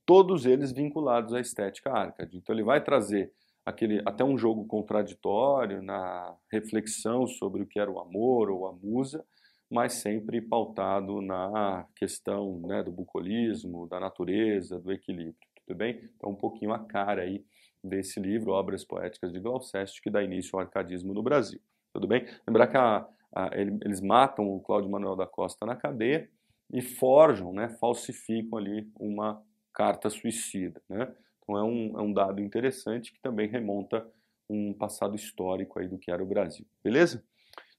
todos 0.06 0.46
eles 0.46 0.72
vinculados 0.72 1.34
à 1.34 1.40
estética 1.40 1.92
arcade. 1.92 2.36
Então, 2.36 2.54
ele 2.54 2.64
vai 2.64 2.82
trazer 2.82 3.32
aquele 3.66 4.00
até 4.06 4.24
um 4.24 4.38
jogo 4.38 4.64
contraditório 4.66 5.82
na 5.82 6.34
reflexão 6.50 7.26
sobre 7.26 7.62
o 7.62 7.66
que 7.66 7.78
era 7.78 7.90
o 7.90 7.98
amor 7.98 8.48
ou 8.50 8.66
a 8.66 8.72
musa, 8.72 9.24
mas 9.70 9.94
sempre 9.94 10.40
pautado 10.40 11.20
na 11.22 11.86
questão 11.94 12.60
né, 12.62 12.82
do 12.82 12.90
bucolismo, 12.90 13.86
da 13.86 14.00
natureza, 14.00 14.80
do 14.80 14.90
equilíbrio, 14.90 15.36
tudo 15.66 15.76
bem? 15.76 16.10
Então 16.16 16.30
um 16.30 16.34
pouquinho 16.34 16.72
a 16.72 16.78
cara 16.78 17.22
aí 17.22 17.44
desse 17.82 18.18
livro, 18.18 18.52
Obras 18.52 18.84
Poéticas 18.84 19.32
de 19.32 19.38
Gloucester, 19.38 20.02
que 20.02 20.10
dá 20.10 20.22
início 20.22 20.50
ao 20.54 20.60
arcadismo 20.60 21.14
no 21.14 21.22
Brasil, 21.22 21.60
tudo 21.92 22.08
bem? 22.08 22.26
Lembrar 22.46 22.66
que 22.66 22.76
a, 22.76 23.06
a, 23.34 23.50
eles 23.54 24.00
matam 24.00 24.48
o 24.48 24.60
Cláudio 24.60 24.90
Manuel 24.90 25.16
da 25.16 25.26
Costa 25.26 25.64
na 25.64 25.76
cadeia 25.76 26.28
e 26.72 26.82
forjam, 26.82 27.52
né, 27.52 27.68
falsificam 27.80 28.58
ali 28.58 28.90
uma 28.98 29.42
carta 29.72 30.10
suicida, 30.10 30.82
né? 30.88 31.14
Então 31.42 31.56
é 31.56 31.64
um, 31.64 31.98
é 31.98 32.02
um 32.02 32.12
dado 32.12 32.40
interessante 32.40 33.12
que 33.12 33.20
também 33.20 33.48
remonta 33.48 34.06
um 34.48 34.74
passado 34.74 35.14
histórico 35.14 35.78
aí 35.78 35.88
do 35.88 35.98
que 35.98 36.10
era 36.10 36.22
o 36.22 36.26
Brasil, 36.26 36.66
beleza? 36.82 37.24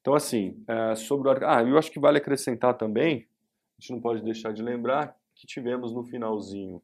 Então 0.01 0.15
assim, 0.15 0.63
é, 0.67 0.95
sobre 0.95 1.29
o... 1.29 1.31
Ah, 1.47 1.63
eu 1.63 1.77
acho 1.77 1.91
que 1.91 1.99
vale 1.99 2.17
acrescentar 2.17 2.75
também, 2.75 3.27
a 3.77 3.81
gente 3.81 3.91
não 3.91 4.01
pode 4.01 4.23
deixar 4.23 4.51
de 4.51 4.61
lembrar 4.61 5.15
que 5.35 5.47
tivemos 5.47 5.93
no 5.93 6.03
finalzinho 6.03 6.81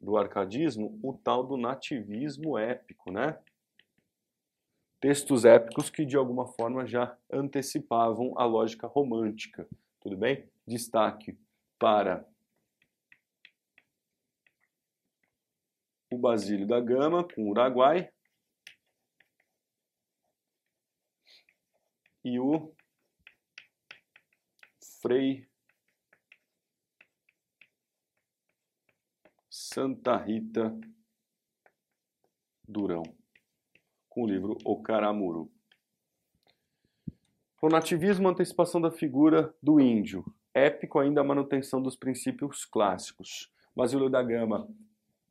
do 0.00 0.16
arcadismo 0.16 0.98
o 1.02 1.12
tal 1.12 1.44
do 1.44 1.56
nativismo 1.56 2.58
épico, 2.58 3.10
né? 3.10 3.38
Textos 5.00 5.44
épicos 5.44 5.90
que 5.90 6.04
de 6.04 6.16
alguma 6.16 6.46
forma 6.46 6.86
já 6.86 7.16
antecipavam 7.30 8.34
a 8.36 8.44
lógica 8.44 8.86
romântica, 8.86 9.68
tudo 10.00 10.16
bem? 10.16 10.44
Destaque 10.66 11.38
para 11.78 12.26
o 16.10 16.18
Basílio 16.18 16.66
da 16.66 16.80
Gama 16.80 17.22
com 17.22 17.44
o 17.44 17.50
Uruguai 17.50 18.10
e 22.28 22.38
o 22.38 22.70
Frei 25.00 25.48
Santa 29.48 30.16
Rita 30.16 30.78
Durão, 32.66 33.02
com 34.10 34.24
o 34.24 34.26
livro 34.26 34.58
O 34.62 34.82
Caramuru. 34.82 35.50
O 37.62 37.68
nativismo, 37.68 38.28
antecipação 38.28 38.80
da 38.80 38.90
figura 38.90 39.54
do 39.62 39.80
índio. 39.80 40.24
Épico 40.52 40.98
ainda 40.98 41.22
a 41.22 41.24
manutenção 41.24 41.80
dos 41.80 41.96
princípios 41.96 42.66
clássicos. 42.66 43.50
Basílio 43.74 44.10
da 44.10 44.22
Gama 44.22 44.68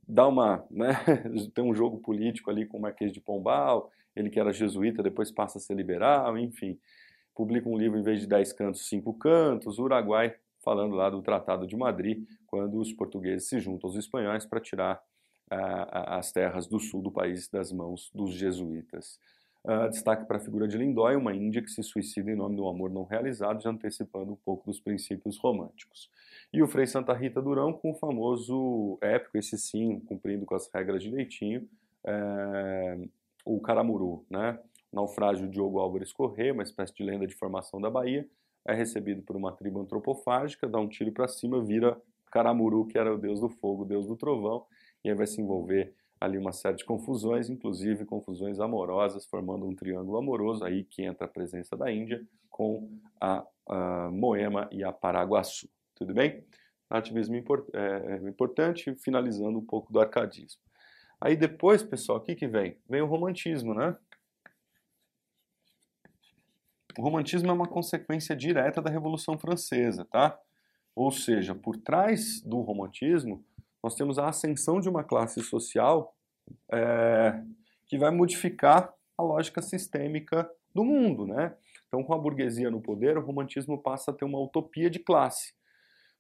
dá 0.08 0.28
uma, 0.28 0.66
né, 0.72 0.94
tem 1.54 1.64
um 1.64 1.76
jogo 1.76 2.00
político 2.00 2.50
ali 2.50 2.66
com 2.66 2.78
o 2.78 2.82
Marquês 2.82 3.14
de 3.14 3.22
Pombal, 3.22 3.92
ele 4.18 4.30
que 4.30 4.40
era 4.40 4.52
jesuíta, 4.52 5.04
depois 5.04 5.32
passa 5.32 5.58
a 5.58 5.62
ser 5.62 5.76
liberal, 5.76 6.38
enfim. 6.38 6.80
Publica 7.36 7.70
um 7.70 7.78
livro 7.78 8.00
em 8.00 8.04
vez 8.04 8.20
de 8.22 8.28
dez 8.28 8.52
cantos, 8.52 8.88
cinco 8.88 9.14
cantos. 9.14 9.78
O 9.78 9.84
Uruguai 9.84 10.36
falando 10.68 10.96
lá 10.96 11.10
do 11.10 11.22
Tratado 11.22 11.66
de 11.66 11.78
Madrid, 11.78 12.28
quando 12.46 12.78
os 12.78 12.92
portugueses 12.92 13.48
se 13.48 13.58
juntam 13.60 13.90
aos 13.90 13.98
espanhóis 13.98 14.46
para 14.46 14.60
tirar 14.60 15.02
uh, 15.52 16.18
as 16.18 16.32
terras 16.32 16.68
do 16.68 16.78
sul 16.78 17.02
do 17.02 17.10
país 17.10 17.48
das 17.48 17.72
mãos 17.72 18.12
dos 18.14 18.34
jesuítas. 18.34 19.18
Uh, 19.64 19.90
destaque 19.90 20.26
para 20.26 20.38
a 20.38 20.40
figura 20.40 20.68
de 20.68 20.78
Lindói, 20.78 21.16
uma 21.16 21.34
índia 21.34 21.62
que 21.62 21.70
se 21.70 21.82
suicida 21.84 22.32
em 22.32 22.36
nome 22.36 22.56
do 22.56 22.68
amor 22.68 22.90
não 22.90 23.06
realizado, 23.06 23.62
já 23.62 23.70
antecipando 23.70 24.34
um 24.34 24.36
pouco 24.36 24.66
dos 24.66 24.80
princípios 24.80 25.38
românticos. 25.38 26.10
E 26.52 26.62
o 26.62 26.68
Frei 26.68 26.86
Santa 26.86 27.14
Rita 27.14 27.42
Durão 27.42 27.74
com 27.74 27.92
o 27.92 27.96
famoso 27.96 28.98
épico, 29.02 29.38
esse 29.38 29.58
sim, 29.58 30.00
cumprindo 30.02 30.46
com 30.46 30.56
as 30.56 30.70
regras 30.74 31.04
direitinho, 31.04 31.68
é, 32.06 33.08
o 33.56 33.62
Caramuru, 33.62 34.26
né? 34.30 34.60
naufrágio 34.92 35.48
Diogo 35.48 35.80
Álvares 35.80 36.12
Corrêa, 36.12 36.54
uma 36.54 36.64
espécie 36.64 36.94
de 36.94 37.04
lenda 37.04 37.28
de 37.28 37.36
formação 37.36 37.80
da 37.80 37.90
Bahia, 37.90 38.28
é 38.66 38.74
recebido 38.74 39.22
por 39.22 39.36
uma 39.36 39.52
tribo 39.52 39.80
antropofágica, 39.80 40.68
dá 40.68 40.80
um 40.80 40.88
tiro 40.88 41.12
para 41.12 41.28
cima, 41.28 41.64
vira 41.64 42.00
Caramuru, 42.32 42.86
que 42.86 42.98
era 42.98 43.14
o 43.14 43.18
deus 43.18 43.40
do 43.40 43.50
fogo, 43.50 43.84
o 43.84 43.86
deus 43.86 44.06
do 44.06 44.16
trovão, 44.16 44.66
e 45.04 45.10
aí 45.10 45.16
vai 45.16 45.28
se 45.28 45.42
envolver 45.42 45.94
ali 46.20 46.38
uma 46.38 46.52
série 46.52 46.76
de 46.76 46.86
confusões, 46.86 47.50
inclusive 47.50 48.06
confusões 48.06 48.60
amorosas, 48.60 49.26
formando 49.26 49.66
um 49.66 49.76
triângulo 49.76 50.18
amoroso, 50.18 50.64
aí 50.64 50.84
que 50.84 51.04
entra 51.04 51.26
a 51.26 51.30
presença 51.30 51.78
da 51.78 51.92
Índia 51.92 52.26
com 52.50 52.90
a, 53.22 53.46
a 53.68 54.10
Moema 54.12 54.68
e 54.72 54.84
a 54.84 54.92
Paraguaçu. 54.92 55.70
Tudo 55.96 56.14
bem? 56.14 56.44
Ativismo 56.90 57.36
import, 57.36 57.68
é, 57.74 58.16
é, 58.16 58.30
importante, 58.30 58.96
finalizando 58.96 59.60
um 59.60 59.66
pouco 59.66 59.92
do 59.92 60.00
arcadismo. 60.00 60.62
Aí 61.20 61.36
depois, 61.36 61.82
pessoal, 61.82 62.20
o 62.20 62.22
que, 62.22 62.36
que 62.36 62.48
vem? 62.48 62.78
Vem 62.88 63.02
o 63.02 63.08
romantismo, 63.08 63.74
né? 63.74 63.96
O 66.98 67.02
romantismo 67.02 67.50
é 67.50 67.54
uma 67.54 67.68
consequência 67.68 68.36
direta 68.36 68.82
da 68.82 68.90
Revolução 68.90 69.38
Francesa, 69.38 70.06
tá? 70.06 70.40
Ou 70.96 71.12
seja, 71.12 71.54
por 71.54 71.78
trás 71.78 72.42
do 72.42 72.62
romantismo, 72.62 73.46
nós 73.84 73.96
temos 73.96 74.18
a 74.18 74.28
ascensão 74.28 74.80
de 74.80 74.90
uma 74.90 75.04
classe 75.04 75.42
social 75.42 76.16
é, 76.72 77.40
que 77.86 77.98
vai 77.98 78.12
modificar 78.12 78.94
a 79.18 79.24
lógica 79.24 79.62
sistêmica 79.62 80.50
do 80.74 80.84
mundo, 80.84 81.26
né? 81.26 81.56
Então, 81.88 82.04
com 82.04 82.14
a 82.14 82.18
burguesia 82.18 82.70
no 82.70 82.82
poder, 82.82 83.18
o 83.18 83.26
romantismo 83.26 83.82
passa 83.82 84.12
a 84.12 84.14
ter 84.14 84.26
uma 84.26 84.40
utopia 84.40 84.90
de 84.90 85.00
classe. 85.00 85.54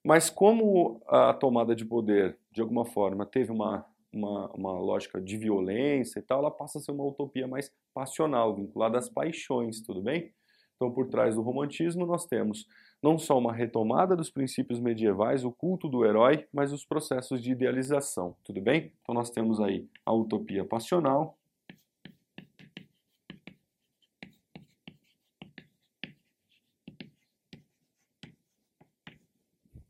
Mas 0.03 0.29
como 0.29 1.01
a 1.07 1.33
tomada 1.33 1.75
de 1.75 1.83
poder, 1.83 2.38
de 2.51 2.62
alguma 2.62 2.86
forma, 2.86 3.25
teve 3.25 3.51
uma, 3.51 3.86
uma, 4.13 4.50
uma 4.54 4.80
lógica 4.80 5.22
de 5.22 5.38
violência 5.38 6.20
e 6.20 6.22
tal, 6.22 6.39
ela 6.39 6.52
passa 6.52 6.78
a 6.78 6.82
ser 6.82 6.91
uma 6.91 7.06
utopia 7.06 7.48
mais 7.48 7.72
passional, 7.93 8.56
vinculada 8.56 8.98
às 8.98 9.10
paixões, 9.10 9.82
tudo 9.82 10.02
bem? 10.02 10.34
Então, 10.76 10.91
por 10.91 11.08
trás 11.08 11.36
do 11.36 11.41
romantismo, 11.41 12.06
nós 12.06 12.26
temos 12.26 12.65
não 13.02 13.17
só 13.17 13.38
uma 13.38 13.54
retomada 13.54 14.15
dos 14.15 14.30
princípios 14.30 14.80
medievais, 14.80 15.43
o 15.43 15.52
culto 15.52 15.89
do 15.89 16.06
herói, 16.06 16.48
mas 16.54 16.72
os 16.72 16.86
processos 16.86 17.41
de 17.41 17.52
idealização, 17.52 18.36
tudo 18.43 18.62
bem? 18.62 18.93
Então, 19.02 19.13
nós 19.13 19.30
temos 19.30 19.60
aí 19.60 19.88
a 20.06 20.13
utopia 20.13 20.63
passional, 20.63 21.38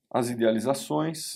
as 0.10 0.30
idealizações, 0.30 1.36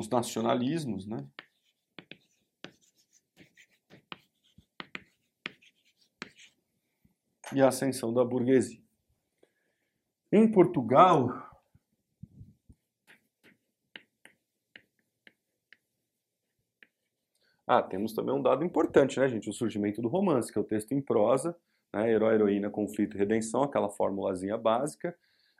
os 0.00 0.08
nacionalismos, 0.08 1.06
né? 1.06 1.26
E 7.52 7.60
a 7.60 7.68
ascensão 7.68 8.12
da 8.12 8.24
burguesia. 8.24 8.80
Em 10.32 10.50
Portugal, 10.50 11.48
Ah, 17.72 17.80
temos 17.80 18.12
também 18.12 18.34
um 18.34 18.42
dado 18.42 18.64
importante, 18.64 19.20
né, 19.20 19.28
gente? 19.28 19.48
O 19.48 19.52
surgimento 19.52 20.02
do 20.02 20.08
romance, 20.08 20.52
que 20.52 20.58
é 20.58 20.60
o 20.60 20.64
texto 20.64 20.90
em 20.90 21.00
prosa, 21.00 21.56
né, 21.94 22.10
herói, 22.10 22.34
heroína, 22.34 22.68
conflito 22.68 23.14
e 23.14 23.18
redenção, 23.18 23.62
aquela 23.62 23.88
formulazinha 23.88 24.58
básica, 24.58 25.16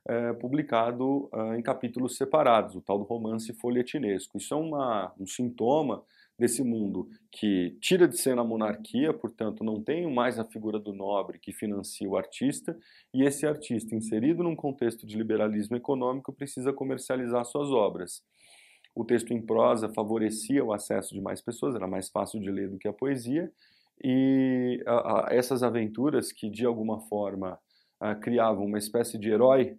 é, 0.09 0.33
publicado 0.33 1.29
uh, 1.33 1.55
em 1.55 1.63
capítulos 1.63 2.17
separados, 2.17 2.75
o 2.75 2.81
tal 2.81 2.99
do 2.99 3.05
romance 3.05 3.53
folhetinesco. 3.55 4.39
Isso 4.39 4.55
é 4.55 4.57
uma, 4.57 5.13
um 5.19 5.27
sintoma 5.27 6.03
desse 6.39 6.65
mundo 6.65 7.07
que 7.31 7.77
tira 7.83 8.09
de 8.09 8.17
cena 8.17 8.41
a 8.41 8.45
monarquia, 8.45 9.13
portanto 9.13 9.63
não 9.63 9.83
tem 9.83 10.11
mais 10.11 10.39
a 10.39 10.45
figura 10.45 10.79
do 10.79 10.95
nobre 10.95 11.39
que 11.39 11.53
financia 11.53 12.09
o 12.09 12.17
artista, 12.17 12.77
e 13.13 13.23
esse 13.23 13.47
artista, 13.47 13.95
inserido 13.95 14.43
num 14.43 14.57
contexto 14.57 15.07
de 15.07 15.19
liberalismo 15.19 15.77
econômico, 15.77 16.33
precisa 16.33 16.73
comercializar 16.73 17.45
suas 17.45 17.71
obras. 17.71 18.23
O 18.95 19.05
texto 19.05 19.33
em 19.33 19.41
prosa 19.41 19.91
favorecia 19.91 20.65
o 20.65 20.73
acesso 20.73 21.15
de 21.15 21.21
mais 21.21 21.43
pessoas, 21.43 21.75
era 21.75 21.87
mais 21.87 22.09
fácil 22.09 22.41
de 22.41 22.51
ler 22.51 22.71
do 22.71 22.79
que 22.79 22.89
a 22.89 22.93
poesia, 22.93 23.53
e 24.03 24.83
a, 24.87 25.29
a, 25.29 25.35
essas 25.35 25.63
aventuras 25.63 26.33
que 26.33 26.49
de 26.49 26.65
alguma 26.65 27.01
forma 27.01 27.59
a, 28.01 28.15
criavam 28.15 28.65
uma 28.65 28.79
espécie 28.79 29.19
de 29.19 29.29
herói 29.29 29.77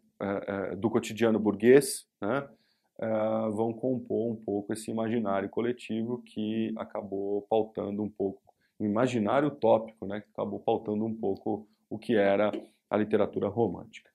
do 0.78 0.90
cotidiano 0.90 1.40
burguês, 1.40 2.06
né, 2.22 2.48
vão 3.54 3.74
compor 3.74 4.32
um 4.32 4.36
pouco 4.36 4.74
esse 4.74 4.92
imaginário 4.92 5.50
coletivo 5.50 6.22
que 6.24 6.74
acabou 6.78 7.42
pautando 7.50 8.04
um 8.04 8.10
pouco, 8.10 8.42
o 8.80 8.86
imaginário 8.86 9.48
utópico, 9.48 10.06
né, 10.06 10.22
que 10.22 10.30
acabou 10.32 10.60
pautando 10.60 11.06
um 11.06 11.16
pouco 11.16 11.68
o 11.90 11.98
que 11.98 12.16
era 12.16 12.52
a 12.90 12.98
literatura 12.98 13.48
romântica. 13.48 14.10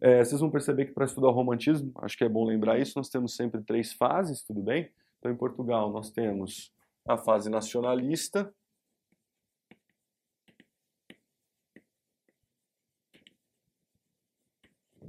É, 0.00 0.24
vocês 0.24 0.40
vão 0.40 0.50
perceber 0.50 0.86
que 0.86 0.92
para 0.92 1.04
estudar 1.04 1.28
o 1.28 1.32
romantismo, 1.32 1.92
acho 1.96 2.16
que 2.16 2.24
é 2.24 2.28
bom 2.28 2.44
lembrar 2.44 2.78
isso, 2.78 2.94
nós 2.96 3.08
temos 3.08 3.36
sempre 3.36 3.62
três 3.62 3.92
fases, 3.92 4.42
tudo 4.42 4.62
bem? 4.62 4.90
Então, 5.18 5.30
em 5.30 5.36
Portugal, 5.36 5.90
nós 5.90 6.10
temos 6.10 6.72
a 7.06 7.18
fase 7.18 7.50
nacionalista, 7.50 8.50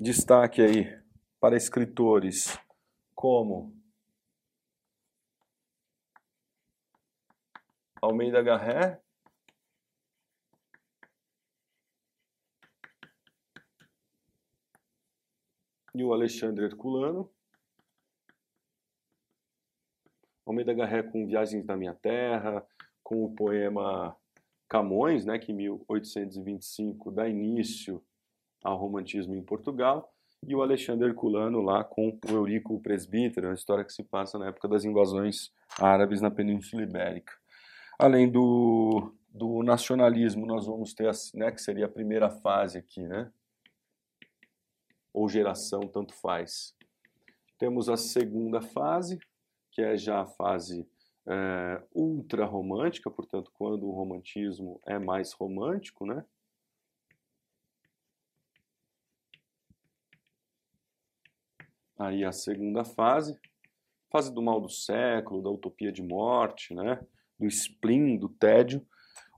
destaque 0.01 0.63
aí 0.63 0.99
para 1.39 1.55
escritores 1.55 2.57
como 3.13 3.71
Almeida 8.01 8.41
Garré, 8.41 8.99
e 15.93 16.03
o 16.03 16.11
Alexandre 16.11 16.65
Herculano. 16.65 17.31
Almeida 20.43 20.73
Garré 20.73 21.03
com 21.03 21.27
Viagens 21.27 21.63
da 21.63 21.77
Minha 21.77 21.93
Terra, 21.93 22.65
com 23.03 23.23
o 23.23 23.35
poema 23.35 24.17
Camões, 24.67 25.25
né, 25.25 25.37
que 25.37 25.51
em 25.51 25.55
1825 25.55 27.11
dá 27.11 27.29
início 27.29 28.03
ao 28.63 28.77
romantismo 28.77 29.35
em 29.35 29.43
Portugal, 29.43 30.11
e 30.47 30.55
o 30.55 30.61
Alexandre 30.61 31.07
Herculano 31.07 31.61
lá 31.61 31.83
com 31.83 32.09
o 32.09 32.31
Eurico 32.31 32.79
Presbítero, 32.81 33.47
uma 33.47 33.53
história 33.53 33.85
que 33.85 33.93
se 33.93 34.03
passa 34.03 34.39
na 34.39 34.47
época 34.47 34.67
das 34.67 34.83
invasões 34.83 35.51
árabes 35.79 36.19
na 36.19 36.31
Península 36.31 36.81
Ibérica. 36.81 37.33
Além 37.99 38.29
do, 38.29 39.13
do 39.29 39.61
nacionalismo, 39.61 40.45
nós 40.47 40.65
vamos 40.65 40.93
ter, 40.93 41.11
né, 41.35 41.51
que 41.51 41.61
seria 41.61 41.85
a 41.85 41.89
primeira 41.89 42.29
fase 42.29 42.79
aqui, 42.79 43.01
né, 43.07 43.31
ou 45.13 45.29
geração, 45.29 45.81
tanto 45.81 46.13
faz. 46.15 46.75
Temos 47.59 47.89
a 47.89 47.97
segunda 47.97 48.61
fase, 48.61 49.19
que 49.71 49.81
é 49.81 49.95
já 49.95 50.21
a 50.21 50.25
fase 50.25 50.89
é, 51.27 51.83
ultra 51.93 52.45
romântica, 52.45 53.11
portanto, 53.11 53.51
quando 53.53 53.87
o 53.87 53.91
romantismo 53.91 54.81
é 54.87 54.97
mais 54.97 55.33
romântico, 55.33 56.05
né? 56.05 56.25
Aí 62.01 62.25
a 62.25 62.31
segunda 62.31 62.83
fase, 62.83 63.39
fase 64.09 64.33
do 64.33 64.41
mal 64.41 64.59
do 64.59 64.67
século, 64.67 65.43
da 65.43 65.51
utopia 65.51 65.91
de 65.91 66.01
morte, 66.01 66.73
né? 66.73 66.99
Do 67.37 67.45
spleen, 67.45 68.17
do 68.17 68.27
tédio. 68.27 68.83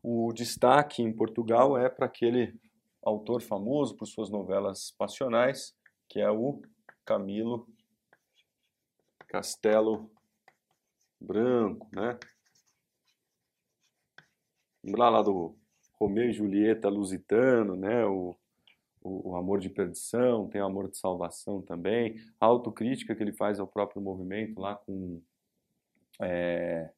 O 0.02 0.32
destaque 0.32 1.02
em 1.02 1.12
Portugal 1.12 1.78
é 1.78 1.90
para 1.90 2.06
aquele 2.06 2.58
autor 3.04 3.42
famoso 3.42 3.98
por 3.98 4.06
suas 4.06 4.30
novelas 4.30 4.92
passionais, 4.98 5.76
que 6.08 6.22
é 6.22 6.32
o 6.32 6.62
Camilo 7.04 7.68
Castelo 9.28 10.10
Branco, 11.20 11.90
né? 11.92 12.18
Lembrar 14.82 15.10
lá 15.10 15.22
do 15.22 15.54
Romeu 16.00 16.30
e 16.30 16.34
Julieta 16.34 16.88
Lusitano, 16.88 17.76
né? 17.76 18.06
O, 18.06 18.34
o, 19.04 19.32
o, 19.32 19.36
amor 19.36 19.60
de 19.60 19.70
perdição, 19.70 20.48
tem 20.48 20.62
o 20.62 20.66
amor 20.66 20.90
de 20.90 20.98
salvação 20.98 21.62
também, 21.62 22.16
a 22.40 22.46
autocrítica 22.46 23.14
que 23.14 23.22
ele 23.22 23.34
faz 23.34 23.60
ao 23.60 23.68
próprio 23.68 24.02
movimento 24.02 24.60
lá 24.60 24.76
com 24.76 25.22
é, 26.22 26.90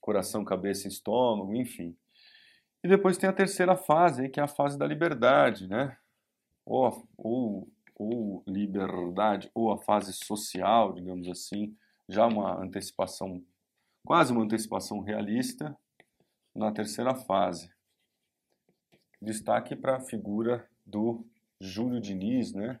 coração, 0.00 0.44
cabeça 0.44 0.86
e 0.86 0.90
estômago, 0.90 1.54
enfim. 1.54 1.96
E 2.82 2.88
depois 2.88 3.18
tem 3.18 3.28
a 3.28 3.32
terceira 3.32 3.76
fase, 3.76 4.28
que 4.28 4.38
é 4.38 4.42
a 4.42 4.48
fase 4.48 4.78
da 4.78 4.86
liberdade, 4.86 5.66
né? 5.66 5.98
Ou, 6.64 7.08
ou, 7.16 7.68
ou 7.96 8.44
liberdade, 8.46 9.50
ou 9.52 9.72
a 9.72 9.78
fase 9.78 10.12
social, 10.12 10.92
digamos 10.92 11.28
assim, 11.28 11.76
já 12.08 12.26
uma 12.26 12.62
antecipação, 12.62 13.42
quase 14.04 14.32
uma 14.32 14.44
antecipação 14.44 15.00
realista 15.00 15.76
na 16.54 16.70
terceira 16.70 17.14
fase. 17.14 17.68
Destaque 19.20 19.74
para 19.74 19.96
a 19.96 20.00
figura 20.00 20.68
do 20.86 21.26
Júlio 21.60 22.00
Diniz, 22.00 22.52
né? 22.52 22.80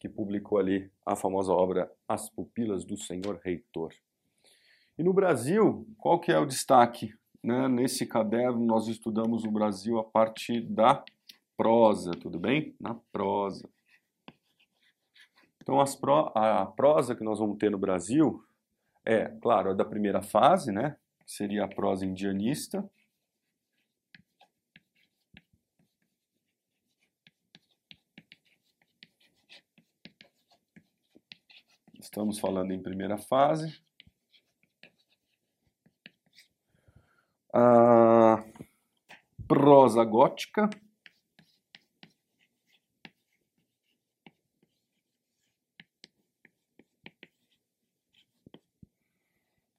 Que 0.00 0.08
publicou 0.08 0.58
ali 0.58 0.90
a 1.06 1.14
famosa 1.14 1.52
obra 1.52 1.90
As 2.08 2.28
Pupilas 2.28 2.84
do 2.84 2.96
Senhor 2.96 3.40
Reitor. 3.42 3.94
E 4.98 5.02
no 5.02 5.12
Brasil, 5.12 5.86
qual 5.96 6.20
que 6.20 6.32
é 6.32 6.38
o 6.38 6.46
destaque? 6.46 7.14
Né? 7.42 7.68
Nesse 7.68 8.06
caderno 8.06 8.64
nós 8.64 8.88
estudamos 8.88 9.44
o 9.44 9.50
Brasil 9.50 9.98
a 9.98 10.04
partir 10.04 10.60
da 10.60 11.04
prosa, 11.56 12.10
tudo 12.12 12.38
bem? 12.38 12.74
Na 12.80 12.94
prosa. 13.12 13.68
Então 15.62 15.82
pro, 16.00 16.32
a 16.34 16.66
prosa 16.66 17.14
que 17.14 17.24
nós 17.24 17.38
vamos 17.38 17.56
ter 17.58 17.70
no 17.70 17.78
Brasil 17.78 18.44
é, 19.04 19.26
claro, 19.42 19.70
a 19.70 19.74
da 19.74 19.84
primeira 19.84 20.22
fase, 20.22 20.72
né? 20.72 20.96
Que 21.24 21.32
seria 21.32 21.64
a 21.64 21.68
prosa 21.68 22.06
indianista. 22.06 22.88
Estamos 32.14 32.38
falando 32.38 32.70
em 32.70 32.80
primeira 32.80 33.18
fase. 33.18 33.82
a 37.52 38.36
prosa 39.48 40.04
gótica. 40.04 40.70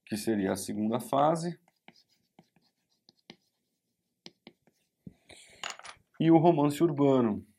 Que 0.05 0.17
seria 0.17 0.51
a 0.51 0.57
segunda 0.57 0.99
fase. 0.99 1.57
E 6.19 6.29
o 6.29 6.37
romance 6.37 6.83
urbano. 6.83 7.54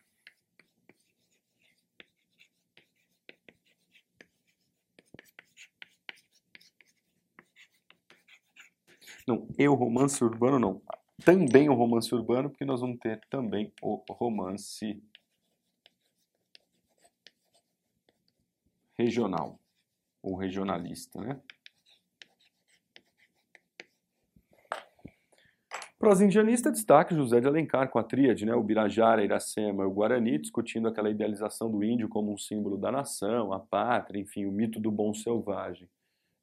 Não, 9.26 9.48
e 9.58 9.68
o 9.68 9.74
romance 9.74 10.22
urbano 10.22 10.58
não. 10.58 10.82
Também 11.24 11.68
o 11.68 11.74
romance 11.74 12.14
urbano, 12.14 12.50
porque 12.50 12.64
nós 12.64 12.80
vamos 12.80 12.98
ter 12.98 13.20
também 13.28 13.72
o 13.82 14.02
romance 14.10 15.02
regional, 18.98 19.58
ou 20.22 20.36
regionalista, 20.36 21.20
né? 21.20 21.40
prosa 25.98 26.24
destaque 26.70 27.16
José 27.16 27.40
de 27.40 27.48
Alencar 27.48 27.88
com 27.88 27.98
a 27.98 28.04
tríade, 28.04 28.46
né, 28.46 28.54
o 28.54 28.62
Birajara, 28.62 29.24
Iracema 29.24 29.82
e 29.82 29.86
o 29.86 29.90
Guarani, 29.90 30.38
discutindo 30.38 30.86
aquela 30.86 31.10
idealização 31.10 31.68
do 31.68 31.82
índio 31.82 32.08
como 32.08 32.32
um 32.32 32.38
símbolo 32.38 32.76
da 32.76 32.92
nação, 32.92 33.52
a 33.52 33.58
pátria, 33.58 34.20
enfim, 34.20 34.44
o 34.44 34.52
mito 34.52 34.78
do 34.78 34.90
bom 34.90 35.12
selvagem. 35.12 35.88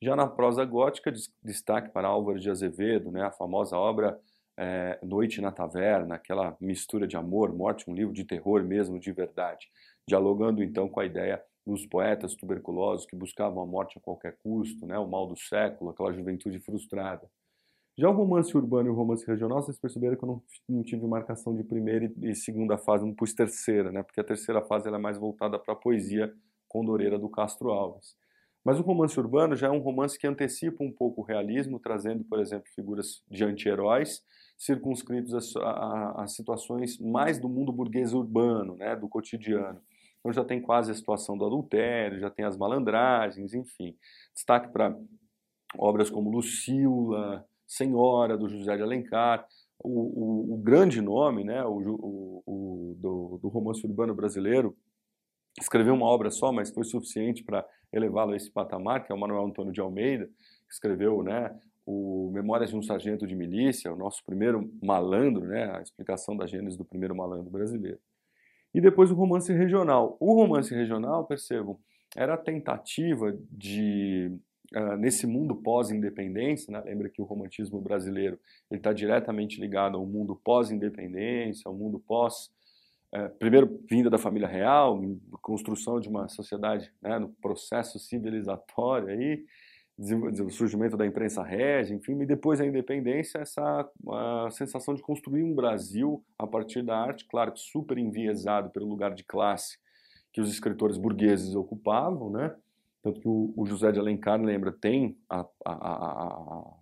Já 0.03 0.17
na 0.17 0.27
prosa 0.27 0.65
gótica, 0.65 1.13
destaque 1.41 1.89
para 1.89 2.09
Álvaro 2.09 2.37
de 2.37 2.49
Azevedo, 2.49 3.09
né, 3.09 3.23
a 3.23 3.31
famosa 3.31 3.77
obra 3.77 4.19
é, 4.57 4.99
Noite 5.01 5.39
na 5.39 5.49
Taverna, 5.49 6.15
aquela 6.15 6.57
mistura 6.59 7.07
de 7.07 7.15
amor, 7.15 7.55
morte, 7.55 7.89
um 7.89 7.93
livro 7.93 8.13
de 8.13 8.25
terror 8.25 8.61
mesmo, 8.65 8.99
de 8.99 9.13
verdade, 9.13 9.65
dialogando 10.05 10.61
então 10.61 10.89
com 10.89 10.99
a 10.99 11.05
ideia 11.05 11.41
dos 11.65 11.85
poetas 11.85 12.35
tuberculosos 12.35 13.05
que 13.05 13.15
buscavam 13.15 13.63
a 13.63 13.65
morte 13.65 13.97
a 13.97 14.01
qualquer 14.01 14.35
custo, 14.43 14.85
né, 14.85 14.99
o 14.99 15.07
mal 15.07 15.25
do 15.25 15.37
século, 15.37 15.91
aquela 15.91 16.11
juventude 16.11 16.59
frustrada. 16.59 17.25
Já 17.97 18.09
o 18.09 18.13
romance 18.13 18.57
urbano 18.57 18.89
e 18.89 18.91
o 18.91 18.95
romance 18.95 19.25
regional, 19.25 19.61
vocês 19.61 19.79
perceberam 19.79 20.17
que 20.17 20.23
eu 20.25 20.27
não, 20.27 20.43
não 20.67 20.83
tive 20.83 21.07
marcação 21.07 21.55
de 21.55 21.63
primeira 21.63 22.11
e 22.21 22.35
segunda 22.35 22.77
fase, 22.77 23.05
não 23.05 23.15
pus 23.15 23.33
terceira, 23.33 23.89
né? 23.89 24.03
Porque 24.03 24.19
a 24.19 24.23
terceira 24.23 24.61
fase 24.63 24.89
é 24.89 24.97
mais 24.97 25.17
voltada 25.17 25.57
para 25.57 25.73
a 25.73 25.77
poesia 25.77 26.33
condoreira 26.67 27.17
do 27.17 27.29
Castro 27.29 27.69
Alves. 27.69 28.21
Mas 28.63 28.79
o 28.79 28.83
romance 28.83 29.19
urbano 29.19 29.55
já 29.55 29.67
é 29.67 29.71
um 29.71 29.79
romance 29.79 30.17
que 30.17 30.25
antecipa 30.25 30.83
um 30.83 30.91
pouco 30.91 31.21
o 31.21 31.23
realismo, 31.23 31.79
trazendo, 31.79 32.23
por 32.23 32.39
exemplo, 32.39 32.71
figuras 32.73 33.21
de 33.29 33.43
anti-heróis 33.43 34.23
circunscritos 34.57 35.55
a, 35.57 35.61
a, 35.61 36.23
a, 36.23 36.27
situações 36.27 36.97
mais 36.97 37.39
do 37.39 37.49
mundo 37.49 37.73
burguês 37.73 38.13
urbano, 38.13 38.77
né, 38.77 38.95
do 38.95 39.09
cotidiano. 39.09 39.81
Então 40.19 40.31
já 40.31 40.45
tem 40.45 40.61
quase 40.61 40.91
a 40.91 40.95
situação 40.95 41.37
do 41.37 41.45
adultério, 41.45 42.19
já 42.19 42.29
tem 42.29 42.45
as 42.45 42.55
malandragens, 42.55 43.53
enfim. 43.53 43.97
Destaque 44.33 44.71
para 44.71 44.97
obras 45.77 46.09
como 46.09 46.29
Lucila, 46.29 47.45
Senhora, 47.67 48.37
do 48.37 48.47
José 48.47 48.77
de 48.77 48.83
Alencar, 48.83 49.45
o, 49.83 49.89
o, 49.89 50.53
o 50.53 50.57
grande 50.57 51.01
nome 51.01 51.43
né, 51.43 51.61
o, 51.65 52.95
do, 52.97 53.39
do, 53.41 53.49
romance 53.49 53.85
urbano 53.85 54.15
brasileiro, 54.15 54.77
escreveu 55.63 55.93
uma 55.93 56.05
obra 56.05 56.29
só, 56.29 56.51
mas 56.51 56.69
foi 56.69 56.83
suficiente 56.83 57.43
para 57.43 57.65
elevá-lo 57.91 58.33
a 58.33 58.35
esse 58.35 58.51
patamar, 58.51 59.03
que 59.03 59.11
é 59.11 59.15
o 59.15 59.19
Manuel 59.19 59.45
Antônio 59.45 59.73
de 59.73 59.81
Almeida, 59.81 60.25
que 60.25 60.73
escreveu 60.73 61.23
né, 61.23 61.55
o 61.85 62.31
Memórias 62.33 62.69
de 62.69 62.75
um 62.75 62.81
Sargento 62.81 63.27
de 63.27 63.35
Milícia, 63.35 63.93
o 63.93 63.97
nosso 63.97 64.23
primeiro 64.25 64.71
malandro, 64.81 65.45
né, 65.45 65.75
a 65.75 65.81
explicação 65.81 66.35
da 66.35 66.47
gênese 66.47 66.77
do 66.77 66.85
primeiro 66.85 67.15
malandro 67.15 67.49
brasileiro. 67.49 67.99
E 68.73 68.81
depois 68.81 69.11
o 69.11 69.15
romance 69.15 69.53
regional. 69.53 70.17
O 70.19 70.33
romance 70.33 70.73
regional, 70.73 71.25
percebam, 71.25 71.77
era 72.15 72.33
a 72.33 72.37
tentativa 72.37 73.37
de 73.51 74.31
uh, 74.75 74.97
nesse 74.97 75.27
mundo 75.27 75.55
pós-independência, 75.55 76.71
né? 76.71 76.81
lembra 76.83 77.09
que 77.09 77.21
o 77.21 77.25
romantismo 77.25 77.79
brasileiro 77.79 78.39
está 78.71 78.91
diretamente 78.91 79.59
ligado 79.59 79.97
ao 79.97 80.05
mundo 80.05 80.35
pós-independência, 80.43 81.63
ao 81.65 81.75
mundo 81.75 81.99
pós, 81.99 82.51
uh, 83.15 83.29
primeiro 83.39 83.79
vinda 83.89 84.09
da 84.09 84.17
família 84.17 84.47
real, 84.47 84.99
construção 85.41 85.99
de 85.99 86.09
uma 86.09 86.27
sociedade 86.27 86.91
né, 87.01 87.19
no 87.19 87.29
processo 87.29 87.99
civilizatório 87.99 89.09
aí, 89.09 89.43
o 89.97 90.49
surgimento 90.49 90.97
da 90.97 91.05
imprensa 91.05 91.43
régia, 91.43 91.95
enfim, 91.95 92.19
e 92.19 92.25
depois 92.25 92.59
a 92.59 92.65
independência, 92.65 93.37
essa 93.37 93.87
sensação 94.51 94.95
de 94.95 95.03
construir 95.03 95.43
um 95.43 95.53
Brasil 95.53 96.25
a 96.37 96.47
partir 96.47 96.81
da 96.81 96.97
arte, 96.97 97.27
claro 97.27 97.51
que 97.51 97.59
super 97.59 97.97
enviesado 97.97 98.71
pelo 98.71 98.87
lugar 98.87 99.13
de 99.13 99.23
classe 99.23 99.77
que 100.31 100.41
os 100.41 100.49
escritores 100.49 100.97
burgueses 100.97 101.53
ocupavam, 101.53 102.31
né? 102.31 102.55
Tanto 103.03 103.19
que 103.19 103.27
o, 103.27 103.53
o 103.55 103.65
José 103.67 103.91
de 103.91 103.99
Alencar, 103.99 104.41
lembra, 104.41 104.71
tem 104.71 105.15
a, 105.29 105.41
a, 105.63 105.71
a, 105.71 106.73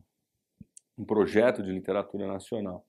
um 0.97 1.03
projeto 1.03 1.61
de 1.61 1.71
literatura 1.71 2.27
nacional. 2.27 2.86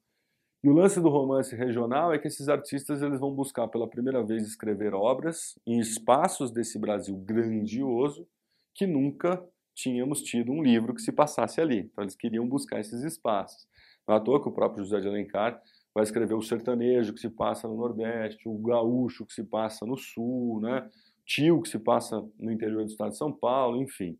E 0.64 0.68
o 0.68 0.72
lance 0.72 1.00
do 1.00 1.08
romance 1.08 1.56
regional 1.56 2.12
é 2.12 2.18
que 2.18 2.28
esses 2.28 2.48
artistas 2.48 3.02
eles 3.02 3.18
vão 3.18 3.34
buscar 3.34 3.66
pela 3.66 3.88
primeira 3.88 4.24
vez 4.24 4.46
escrever 4.46 4.94
obras 4.94 5.58
em 5.66 5.80
espaços 5.80 6.52
desse 6.52 6.78
Brasil 6.78 7.16
grandioso 7.16 8.28
que 8.72 8.86
nunca 8.86 9.44
tínhamos 9.74 10.22
tido 10.22 10.52
um 10.52 10.62
livro 10.62 10.94
que 10.94 11.02
se 11.02 11.10
passasse 11.10 11.60
ali. 11.60 11.80
Então 11.80 12.04
eles 12.04 12.14
queriam 12.14 12.46
buscar 12.46 12.78
esses 12.78 13.02
espaços. 13.02 13.66
Não 14.06 14.14
é 14.14 14.18
à 14.18 14.20
toa 14.20 14.40
que 14.40 14.48
o 14.48 14.52
próprio 14.52 14.84
José 14.84 15.00
de 15.00 15.08
Alencar 15.08 15.60
vai 15.92 16.04
escrever 16.04 16.34
o 16.34 16.42
sertanejo 16.42 17.12
que 17.12 17.20
se 17.20 17.28
passa 17.28 17.66
no 17.66 17.76
Nordeste, 17.76 18.48
o 18.48 18.56
gaúcho 18.58 19.26
que 19.26 19.32
se 19.34 19.42
passa 19.42 19.84
no 19.84 19.96
Sul, 19.96 20.60
né? 20.60 20.88
tio 21.24 21.60
que 21.60 21.68
se 21.68 21.78
passa 21.78 22.24
no 22.38 22.52
interior 22.52 22.84
do 22.84 22.90
estado 22.90 23.10
de 23.10 23.16
São 23.16 23.32
Paulo, 23.32 23.82
enfim. 23.82 24.18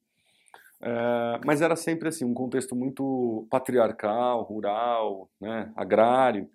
É, 0.83 1.41
mas 1.47 1.63
era 1.63 1.77
sempre 1.77 2.09
assim, 2.09 2.25
um 2.25 2.35
contexto 2.35 2.75
muito 2.75 3.47
patriarcal, 3.49 4.43
rural, 4.43 5.31
né, 5.41 5.73
agrário, 5.77 6.51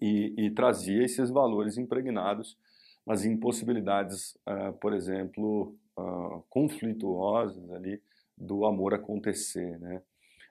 e, 0.00 0.34
e, 0.36 0.50
trazia 0.50 1.04
esses 1.04 1.30
valores 1.30 1.78
impregnados 1.78 2.58
nas 3.06 3.24
impossibilidades, 3.24 4.36
uh, 4.46 4.72
por 4.74 4.92
exemplo, 4.92 5.74
uh, 5.96 6.42
conflituosas 6.50 7.70
ali 7.70 8.02
do 8.36 8.66
amor 8.66 8.92
acontecer, 8.92 9.78
né? 9.78 10.02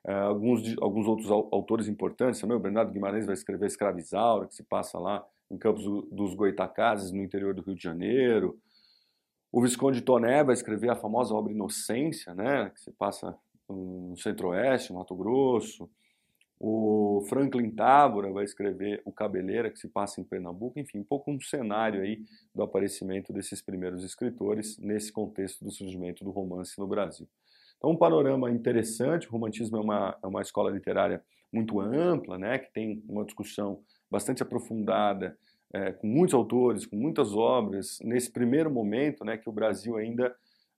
Uh, 0.04 0.12
alguns, 0.12 0.76
alguns 0.82 1.06
outros 1.06 1.30
autores 1.30 1.88
importantes, 1.88 2.40
também 2.40 2.58
o 2.58 2.60
Bernardo 2.60 2.92
Guimarães 2.92 3.26
vai 3.26 3.34
escrever 3.34 3.68
Escravizaura, 3.68 4.48
que 4.48 4.56
se 4.56 4.64
passa 4.64 4.98
lá 4.98 5.24
em 5.52 5.58
Campos 5.58 5.84
dos 6.12 6.34
Goitacazes, 6.34 7.12
no 7.12 7.22
interior 7.22 7.54
do 7.54 7.62
Rio 7.62 7.76
de 7.76 7.84
Janeiro, 7.84 8.58
o 9.56 9.62
Visconde 9.62 10.02
Toné 10.02 10.44
vai 10.44 10.54
escrever 10.54 10.90
a 10.90 10.98
famosa 10.98 11.34
obra 11.34 11.54
Inocência, 11.54 12.36
né, 12.36 12.70
que 12.72 12.82
se 12.82 12.92
passa 12.92 13.38
no 13.70 14.14
Centro-Oeste, 14.18 14.92
Mato 14.92 15.16
Grosso. 15.16 15.90
O 16.60 17.24
Franklin 17.30 17.72
Távora 17.72 18.34
vai 18.34 18.44
escrever 18.44 19.02
O 19.06 19.14
Cabeleira, 19.14 19.72
que 19.72 19.80
se 19.80 19.88
passa 19.88 20.20
em 20.20 20.26
Pernambuco. 20.26 20.78
Enfim, 20.78 21.00
um 21.00 21.06
pouco 21.06 21.32
um 21.32 21.40
cenário 21.40 22.02
aí 22.02 22.22
do 22.54 22.64
aparecimento 22.64 23.32
desses 23.32 23.62
primeiros 23.62 24.04
escritores 24.04 24.78
nesse 24.78 25.10
contexto 25.10 25.64
do 25.64 25.72
surgimento 25.72 26.26
do 26.26 26.32
romance 26.32 26.78
no 26.78 26.86
Brasil. 26.86 27.26
Então, 27.78 27.92
um 27.92 27.98
panorama 27.98 28.52
interessante. 28.52 29.30
O 29.30 29.32
romantismo 29.32 29.78
é 29.78 29.80
uma, 29.80 30.18
é 30.22 30.28
uma 30.28 30.42
escola 30.42 30.70
literária 30.70 31.24
muito 31.50 31.80
ampla, 31.80 32.38
né, 32.38 32.60
que 32.60 32.74
tem 32.74 33.02
uma 33.08 33.24
discussão 33.24 33.80
bastante 34.12 34.44
aprofundada 34.44 35.38
é, 35.76 35.92
com 35.92 36.08
muitos 36.08 36.34
autores, 36.34 36.86
com 36.86 36.96
muitas 36.96 37.36
obras, 37.36 38.00
nesse 38.02 38.32
primeiro 38.32 38.72
momento, 38.72 39.26
né, 39.26 39.36
que 39.36 39.50
o 39.50 39.52
Brasil 39.52 39.98
ainda 39.98 40.34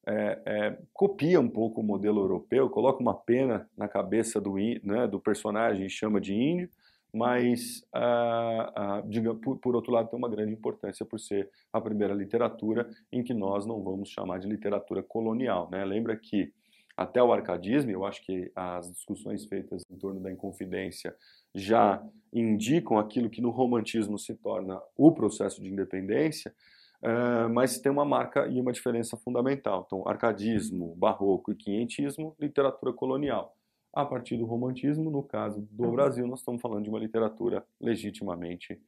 é, 0.08 0.42
é, 0.44 0.78
copia 0.92 1.40
um 1.40 1.48
pouco 1.48 1.82
o 1.82 1.84
modelo 1.84 2.20
europeu, 2.20 2.68
coloca 2.68 3.00
uma 3.00 3.14
pena 3.14 3.70
na 3.78 3.88
cabeça 3.88 4.42
do, 4.42 4.56
né, 4.56 5.08
do 5.08 5.20
personagem 5.20 5.86
e 5.86 5.90
chama 5.90 6.20
de 6.20 6.34
índio, 6.34 6.68
mas, 7.14 7.86
ah, 7.94 8.74
ah, 8.76 9.04
por, 9.44 9.58
por, 9.60 9.76
outro 9.76 9.92
lado, 9.92 10.10
tem 10.10 10.18
uma 10.18 10.30
grande 10.30 10.54
importância 10.54 11.06
por 11.06 11.20
ser 11.20 11.48
a 11.72 11.80
primeira 11.80 12.14
literatura 12.14 12.90
em 13.12 13.24
que 13.24 13.36
nós 13.36 13.68
não 13.68 13.84
vamos 13.84 14.10
chamar 14.10 14.40
de 14.40 14.48
literatura 14.48 15.04
colonial. 15.04 15.70
Né? 15.72 15.86
Lembra 15.86 16.18
que 16.18 16.52
até 16.98 17.22
o 17.22 17.32
arcadismo, 17.32 17.92
eu 17.92 18.04
acho 18.04 18.26
que 18.26 18.52
as 18.56 18.92
discussões 18.92 19.46
feitas 19.46 19.84
em 19.92 19.96
torno 19.96 20.20
da 20.20 20.32
Inconfidência 20.32 21.16
já 21.54 22.04
indicam 22.34 22.98
aquilo 22.98 23.30
que 23.30 23.42
no 23.42 23.50
romantismo 23.50 24.18
se 24.18 24.36
torna 24.36 24.82
o 24.96 25.12
processo 25.12 25.62
de 25.62 25.70
independência, 25.70 26.54
uh, 27.02 27.50
mas 27.50 27.80
tem 27.80 27.92
uma 27.92 28.06
marca 28.06 28.48
e 28.48 28.60
uma 28.60 28.72
diferença 28.72 29.18
fundamental. 29.18 29.84
Então, 29.86 30.08
arcadismo, 30.08 30.96
barroco 30.96 31.52
e 31.52 31.56
quinhentismo, 31.56 32.36
literatura 32.40 32.94
colonial. 32.94 33.56
A 33.94 34.06
partir 34.06 34.38
do 34.38 34.46
romantismo, 34.46 35.10
no 35.10 35.24
caso 35.24 35.68
do 35.72 35.92
Brasil, 35.92 36.28
nós 36.28 36.40
estamos 36.40 36.62
falando 36.62 36.84
de 36.84 36.90
uma 36.90 37.00
literatura 37.00 37.66
legitimamente 37.82 38.80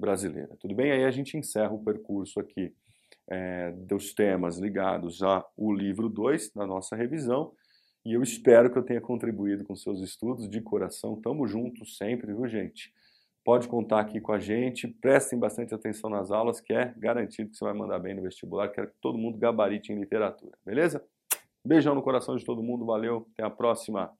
brasileira. 0.00 0.56
Tudo 0.58 0.74
bem? 0.74 0.90
Aí 0.90 1.04
a 1.04 1.10
gente 1.10 1.36
encerra 1.36 1.72
o 1.72 1.82
percurso 1.82 2.40
aqui 2.40 2.72
é, 3.28 3.72
dos 3.72 4.14
temas 4.14 4.58
ligados 4.58 5.22
ao 5.22 5.44
livro 5.72 6.08
2 6.08 6.52
da 6.52 6.66
nossa 6.66 6.96
revisão. 6.96 7.52
E 8.04 8.12
eu 8.12 8.22
espero 8.22 8.70
que 8.70 8.78
eu 8.78 8.82
tenha 8.82 9.00
contribuído 9.00 9.64
com 9.64 9.74
seus 9.74 10.00
estudos 10.00 10.48
de 10.48 10.60
coração. 10.60 11.20
Tamo 11.20 11.46
juntos 11.46 11.96
sempre, 11.96 12.34
viu, 12.34 12.46
gente? 12.46 12.92
Pode 13.42 13.66
contar 13.66 14.00
aqui 14.00 14.20
com 14.20 14.32
a 14.32 14.38
gente. 14.38 14.88
Prestem 14.88 15.38
bastante 15.38 15.74
atenção 15.74 16.10
nas 16.10 16.30
aulas, 16.30 16.60
que 16.60 16.72
é 16.72 16.92
garantido 16.96 17.50
que 17.50 17.56
você 17.56 17.64
vai 17.64 17.74
mandar 17.74 17.98
bem 17.98 18.14
no 18.14 18.22
vestibular. 18.22 18.68
Quero 18.68 18.88
que 18.88 18.96
todo 19.00 19.16
mundo 19.16 19.38
gabarite 19.38 19.92
em 19.92 19.98
literatura, 19.98 20.52
beleza? 20.64 21.04
Beijão 21.64 21.94
no 21.94 22.02
coração 22.02 22.36
de 22.36 22.44
todo 22.44 22.62
mundo. 22.62 22.84
Valeu. 22.84 23.26
Até 23.32 23.42
a 23.42 23.50
próxima. 23.50 24.12